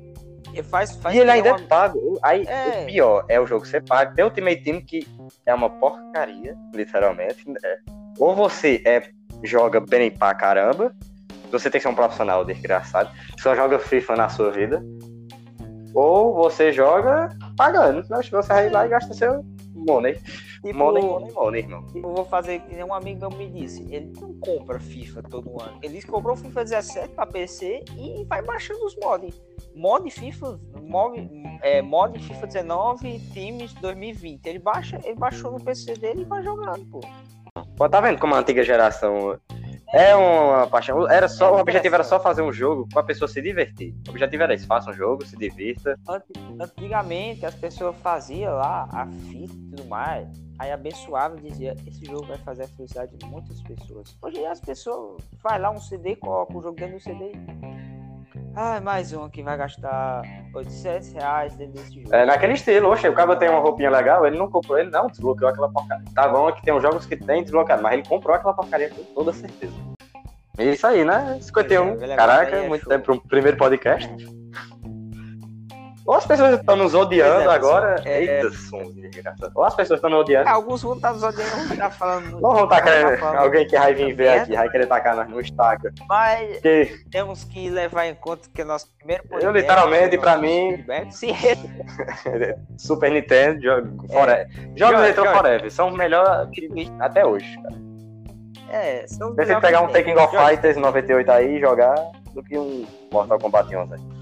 E, 0.53 0.61
faz, 0.61 0.95
faz 0.97 1.15
e 1.15 1.19
ele 1.19 1.31
ainda 1.31 1.49
é 1.49 1.51
uma... 1.53 1.61
é 1.61 1.63
pago. 1.63 2.19
Aí, 2.21 2.45
é. 2.45 2.83
O 2.83 2.85
pior 2.85 3.25
é 3.29 3.39
o 3.39 3.45
jogo 3.45 3.65
ser 3.65 3.83
pago. 3.83 4.13
Tem 4.13 4.23
o 4.23 4.27
Ultimate 4.27 4.63
Team 4.63 4.81
que 4.81 5.07
é 5.45 5.53
uma 5.53 5.69
porcaria, 5.69 6.55
literalmente. 6.73 7.47
Né? 7.47 7.59
Ou 8.19 8.35
você 8.35 8.81
é, 8.85 9.09
joga 9.43 9.79
bem 9.79 10.11
pra 10.11 10.33
caramba, 10.33 10.93
você 11.51 11.69
tem 11.69 11.79
que 11.79 11.83
ser 11.83 11.89
um 11.89 11.95
profissional 11.95 12.45
desgraçado, 12.45 13.09
só 13.39 13.55
joga 13.55 13.79
FIFA 13.79 14.15
na 14.15 14.29
sua 14.29 14.51
vida. 14.51 14.83
Ou 15.93 16.33
você 16.33 16.71
joga 16.71 17.29
pagando. 17.57 18.03
Você 18.03 18.47
vai 18.47 18.69
lá 18.69 18.85
e 18.85 18.89
gasta 18.89 19.13
seu 19.13 19.43
money. 19.73 20.19
Tipo, 20.61 20.77
money, 20.77 21.03
money, 21.03 21.31
money, 21.33 21.61
irmão. 21.61 21.85
Eu 21.95 22.01
vou 22.13 22.25
fazer 22.25 22.59
que 22.61 22.83
um 22.83 22.93
amigo 22.93 23.19
meu 23.19 23.31
me 23.31 23.49
disse. 23.49 23.81
Ele 23.93 24.11
não 24.19 24.33
compra 24.39 24.79
FIFA 24.79 25.23
todo 25.23 25.61
ano. 25.61 25.79
Ele 25.81 26.01
comprou 26.03 26.35
FIFA 26.35 26.63
17 26.63 27.09
pra 27.15 27.25
PC 27.25 27.83
e 27.97 28.23
vai 28.25 28.41
baixando 28.43 28.85
os 28.85 28.95
mods. 28.97 29.41
Mod 29.75 30.09
FIFA, 30.09 30.59
mod, 30.83 31.29
é, 31.61 31.81
mod 31.81 32.19
FIFA 32.19 32.47
19, 32.47 33.19
times 33.33 33.73
2020. 33.75 34.45
Ele 34.45 34.59
baixa, 34.59 34.99
ele 35.03 35.15
baixou 35.15 35.51
no 35.51 35.59
PC 35.63 35.95
dele 35.95 36.21
e 36.21 36.25
vai 36.25 36.43
jogando, 36.43 36.85
pô. 36.91 37.01
Pô, 37.75 37.89
tá 37.89 37.99
vendo 37.99 38.19
como 38.19 38.35
a 38.35 38.39
antiga 38.39 38.63
geração 38.63 39.39
é 39.93 40.15
uma 40.15 40.67
paixão. 40.67 41.09
Era 41.09 41.27
só, 41.27 41.55
o 41.55 41.59
objetivo 41.59 41.95
era 41.95 42.03
só 42.03 42.19
fazer 42.19 42.41
um 42.41 42.51
jogo 42.51 42.87
para 42.87 43.01
a 43.01 43.03
pessoa 43.03 43.27
se 43.27 43.41
divertir. 43.41 43.93
O 44.07 44.11
objetivo 44.11 44.43
era 44.43 44.53
isso, 44.53 44.65
faça 44.67 44.89
um 44.89 44.93
jogo, 44.93 45.25
se 45.25 45.37
divirta. 45.37 45.97
Antigamente 46.59 47.45
as 47.45 47.55
pessoas 47.55 47.95
faziam 47.97 48.53
lá 48.53 48.87
a 48.91 49.05
fita 49.05 49.53
e 49.53 49.75
tudo 49.75 49.85
mais. 49.85 50.27
Aí 50.59 50.71
abençoava 50.71 51.37
e 51.37 51.49
dizia, 51.49 51.75
esse 51.87 52.05
jogo 52.05 52.25
vai 52.27 52.37
fazer 52.37 52.63
a 52.63 52.67
felicidade 52.67 53.17
de 53.17 53.25
muitas 53.25 53.61
pessoas. 53.63 54.15
Hoje 54.21 54.45
as 54.45 54.61
pessoas 54.61 55.23
vai 55.41 55.59
lá 55.59 55.71
um 55.71 55.79
CD, 55.79 56.15
coloca 56.15 56.55
o 56.55 56.61
jogo 56.61 56.75
dentro 56.75 56.97
do 56.97 57.01
CD. 57.01 57.31
Ah, 58.55 58.81
mais 58.81 59.13
um 59.13 59.29
que 59.29 59.41
vai 59.41 59.57
gastar 59.57 60.23
800 60.53 61.13
reais 61.13 61.55
dentro 61.55 61.73
desse 61.73 62.01
jogo. 62.01 62.13
É 62.13 62.25
naquele 62.25 62.53
estilo, 62.53 62.89
oxe, 62.89 63.07
o 63.07 63.13
cara 63.13 63.35
tem 63.35 63.49
uma 63.49 63.59
roupinha 63.59 63.89
legal, 63.89 64.25
ele 64.25 64.37
não 64.37 64.49
comprou, 64.49 64.77
ele 64.77 64.89
não 64.89 65.07
desbloqueou 65.07 65.49
aquela 65.49 65.69
porcaria. 65.69 66.05
Tá 66.13 66.27
bom 66.27 66.49
é 66.49 66.51
que 66.51 66.61
tem 66.61 66.73
uns 66.73 66.81
jogos 66.81 67.05
que 67.05 67.15
tem 67.15 67.43
desbloqueado, 67.43 67.81
mas 67.81 67.93
ele 67.93 68.03
comprou 68.05 68.35
aquela 68.35 68.53
porcaria 68.53 68.89
com 68.89 69.03
toda 69.13 69.31
certeza. 69.31 69.73
É 70.57 70.65
isso 70.65 70.85
aí, 70.85 71.05
né? 71.05 71.37
51. 71.41 72.03
É, 72.03 72.15
Caraca, 72.15 72.57
é 72.57 72.67
muito 72.67 72.83
show. 72.83 72.91
tempo 72.91 73.05
para 73.05 73.13
um 73.13 73.19
primeiro 73.19 73.57
podcast. 73.57 74.40
Ou 76.05 76.15
as 76.15 76.25
pessoas 76.25 76.59
estão 76.59 76.75
nos 76.75 76.93
odiando 76.93 77.49
é, 77.49 77.53
agora. 77.53 78.01
É, 78.05 78.21
Eita, 78.21 78.47
é... 78.47 78.51
som 78.51 78.91
desgraçado. 78.91 79.51
Ou 79.53 79.63
as 79.63 79.75
pessoas 79.75 79.97
estão 79.97 80.09
nos 80.09 80.21
odiando. 80.21 80.47
É, 80.49 80.51
alguns 80.51 80.81
vão 80.81 80.95
estar 80.95 81.13
nos 81.13 81.23
odiando, 81.23 81.67
não 81.69 81.77
tá 81.77 81.89
falando. 81.89 82.31
Não 82.31 82.53
vão 82.53 82.63
estar 82.63 82.81
querendo. 82.81 83.23
Alguém 83.23 83.67
que 83.67 83.77
vai 83.77 83.93
vir 83.93 84.15
ver 84.15 84.29
aqui, 84.29 84.55
vai 84.55 84.69
querer 84.69 84.87
tacar 84.87 85.15
nós 85.15 85.29
no 85.29 85.39
Instagram. 85.39 85.91
Mas 86.07 86.59
que... 86.59 87.03
temos 87.11 87.43
que 87.43 87.69
levar 87.69 88.07
em 88.07 88.15
conta 88.15 88.49
que 88.53 88.61
é 88.61 88.65
nosso 88.65 88.91
primeiro 88.97 89.23
podcast. 89.23 89.45
Eu, 89.45 89.51
literalmente, 89.51 90.17
pra 90.17 90.37
mim. 90.37 90.83
Se... 91.11 91.27
Super 92.77 93.11
Nintendo, 93.11 93.61
jogo, 93.61 94.05
é. 94.29 94.47
Jogos 94.75 95.01
Retro 95.01 95.25
Forever. 95.25 95.71
São 95.71 95.89
os 95.89 95.95
melhores 95.95 96.49
até 96.99 97.25
hoje, 97.25 97.55
cara. 97.61 97.91
É, 98.71 99.05
são 99.05 99.35
Prefiro 99.35 99.59
pegar 99.59 99.81
um 99.81 99.87
Taking 99.89 100.15
of 100.15 100.35
Fighters 100.35 100.77
98 100.77 101.29
aí 101.29 101.57
e 101.57 101.59
jogar 101.59 101.93
do 102.33 102.41
que 102.41 102.57
um 102.57 102.87
Mortal 103.11 103.37
Kombat 103.37 103.75
11 103.75 103.93
aí. 103.93 104.20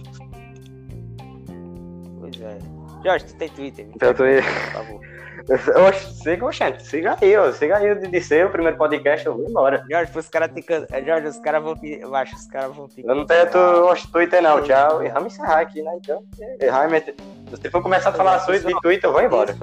É. 2.42 2.58
Jorge, 3.04 3.26
tu 3.26 3.36
tem 3.36 3.50
Twitter? 3.50 3.88
Tem 3.98 4.14
Twitter. 4.14 4.44
Por 4.44 4.72
favor. 4.72 5.02
Oxe, 5.88 6.14
siga, 6.22 6.46
oxente, 6.46 6.86
siga 6.86 7.18
aí, 7.20 7.36
ó. 7.36 7.52
Siga 7.52 7.78
aí 7.78 7.96
de 7.96 8.22
ser 8.22 8.46
o 8.46 8.52
primeiro 8.52 8.78
podcast, 8.78 9.26
eu 9.26 9.36
vou 9.36 9.50
embora. 9.50 9.84
Jorge, 9.90 10.12
os 10.18 10.30
caras 10.30 10.52
te 10.54 10.64
é, 10.92 11.04
Jorge, 11.04 11.28
os 11.28 11.40
caras 11.40 11.64
vão 11.64 11.76
te. 11.76 12.00
Eu 12.00 12.14
acho, 12.16 12.36
os 12.36 12.46
caras 12.48 12.76
vão 12.76 12.88
te. 12.88 13.04
Eu 13.06 13.16
não 13.16 13.26
tenho 13.26 13.50
tu, 13.50 14.12
Twitter 14.12 14.42
não, 14.42 14.62
tchau. 14.62 15.04
E 15.04 15.10
vamos 15.10 15.34
encerrar 15.34 15.62
aqui, 15.62 15.82
né? 15.82 15.92
Então. 15.96 16.24
Errar, 16.62 16.90
se 16.90 17.70
for 17.72 17.82
começar 17.82 18.10
a 18.10 18.14
falar 18.14 18.46
é, 18.48 18.60
de 18.60 18.82
Twitter, 18.82 19.10
eu 19.10 19.14
vou 19.14 19.22
embora. 19.22 19.56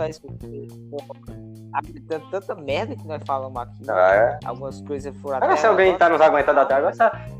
Tanta 2.31 2.55
merda 2.55 2.97
que 2.97 3.07
nós 3.07 3.23
falamos 3.27 3.61
aqui. 3.61 3.85
Ah, 3.89 4.15
é? 4.15 4.47
Algumas 4.47 4.81
coisas 4.81 5.15
foram 5.19 5.37
até. 5.37 5.57
se 5.57 5.67
alguém 5.67 5.97
tá 5.97 6.09
nos 6.09 6.21
aguentando 6.21 6.61
até 6.61 6.75
agora, 6.75 6.95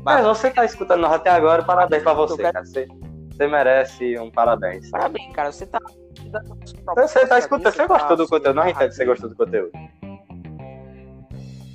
mas, 0.05 0.23
você 0.23 0.49
que 0.49 0.55
tá 0.55 0.63
escutando 0.63 1.01
nós 1.01 1.13
até 1.13 1.31
agora, 1.31 1.63
parabéns 1.63 2.03
pra 2.03 2.13
você, 2.13 2.43
cara. 2.43 2.63
Você 2.63 2.87
você 3.37 3.47
merece 3.47 4.19
um 4.19 4.31
parabéns. 4.31 4.89
Parabéns, 4.89 5.31
cara. 5.33 5.51
Você 5.51 5.67
tá. 5.67 5.79
Você 6.95 7.27
tá 7.27 7.37
escutando, 7.37 7.71
você 7.71 7.87
gostou 7.87 8.17
do 8.17 8.27
conteúdo, 8.27 8.55
não 8.55 8.67
entendo 8.67 8.89
que 8.89 8.95
você 8.95 9.05
gostou 9.05 9.29
do 9.29 9.35
conteúdo. 9.35 9.71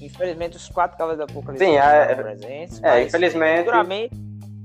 Infelizmente, 0.01 0.57
os 0.57 0.68
quatro 0.68 0.98
cavalos 0.98 1.18
da 1.18 1.25
Apocalipse 1.25 1.64
Sim, 1.64 1.77
é, 1.77 2.14
presentes. 2.14 2.83
É, 2.83 3.05
infelizmente. 3.05 3.61
Futuramente, 3.61 4.14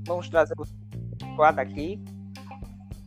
vamos 0.04 0.28
trazer 0.28 0.54
os 0.58 0.74
quatro 1.36 1.60
aqui. 1.60 2.02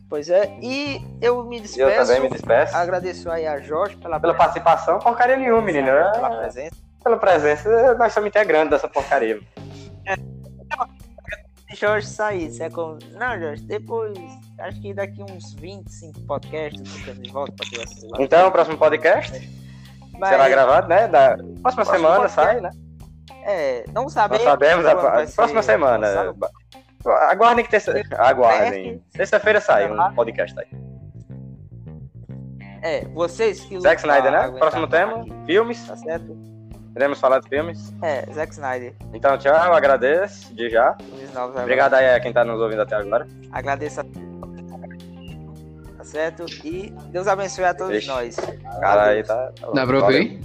Pois 0.08 0.28
é, 0.28 0.50
e 0.60 1.00
eu 1.20 1.44
me 1.44 1.60
despeço. 1.60 1.88
Eu 1.88 2.06
também 2.06 2.20
me 2.20 2.30
despeço. 2.30 2.74
Agradeço 2.76 3.30
aí 3.30 3.46
a 3.46 3.60
Jorge 3.60 3.96
pela, 3.96 4.18
pela 4.18 4.34
participação. 4.34 4.98
Porcaria 4.98 5.36
nenhuma, 5.36 5.62
menino. 5.62 5.86
Pela 5.86 6.38
presença. 6.38 6.76
Pela 7.04 7.16
presença, 7.16 7.94
nós 7.94 8.12
somos 8.12 8.28
integrantes 8.28 8.70
dessa 8.70 8.88
porcaria. 8.88 9.40
É. 11.72 11.76
Jorge. 11.76 12.06
Você 12.06 12.64
é 12.64 12.70
como... 12.70 12.98
Não, 13.12 13.40
Jorge, 13.40 13.62
depois. 13.64 14.18
Acho 14.58 14.80
que 14.80 14.94
daqui 14.94 15.22
uns 15.22 15.54
25 15.54 16.20
podcasts 16.22 16.80
você 16.80 17.12
de 17.14 17.30
volta 17.30 17.52
pra 17.52 17.66
ter 17.68 18.22
Então, 18.22 18.48
o 18.48 18.52
próximo 18.52 18.78
podcast 18.78 19.50
Mas... 20.18 20.30
será 20.30 20.48
gravado, 20.48 20.88
né? 20.88 21.08
Da 21.08 21.36
próxima 21.60 21.84
semana 21.84 22.28
podcast... 22.28 22.34
sai, 22.34 22.60
né? 22.60 22.70
É, 23.44 23.84
não 23.92 24.08
sabemos. 24.08 24.44
Não 24.44 24.52
sabemos, 24.52 24.86
a 24.86 24.96
próxima 25.34 25.62
semana. 25.62 26.34
Aguardem 27.28 27.64
que 27.64 27.70
terça. 27.70 27.92
Aguardem. 28.16 29.02
Terça-feira 29.12 29.60
sai 29.60 29.90
um 29.90 30.14
podcast 30.14 30.56
aí. 30.58 30.68
É, 32.82 33.04
vocês 33.08 33.60
que. 33.60 33.80
Zack 33.80 34.00
Snyder, 34.00 34.30
né? 34.30 34.50
Próximo 34.58 34.86
tema: 34.86 35.20
aqui. 35.20 35.32
filmes. 35.46 35.86
Tá 35.86 35.96
certo? 35.96 36.51
Iremos 36.94 37.18
falar 37.18 37.40
de 37.40 37.48
filmes? 37.48 37.92
É, 38.02 38.26
Zack 38.32 38.52
Snyder. 38.52 38.94
Então, 39.14 39.36
tchau, 39.38 39.72
agradeço 39.72 40.54
de 40.54 40.68
já. 40.68 40.96
Obrigado 41.62 41.94
aí 41.94 42.14
a 42.14 42.20
quem 42.20 42.32
tá 42.32 42.44
nos 42.44 42.60
ouvindo 42.60 42.82
até 42.82 42.96
agora. 42.96 43.26
Agradeço 43.50 44.00
a 44.00 44.04
Tá 45.96 46.04
certo? 46.04 46.44
E 46.64 46.90
Deus 47.10 47.28
abençoe 47.28 47.64
a 47.64 47.72
todos 47.72 47.96
Ixi. 47.96 48.08
nós. 48.08 48.36
Cara, 48.80 49.10
aí 49.10 49.22
tá. 49.22 49.52
Dá 49.72 49.86
pra 49.86 49.98
ouvir? 50.00 50.40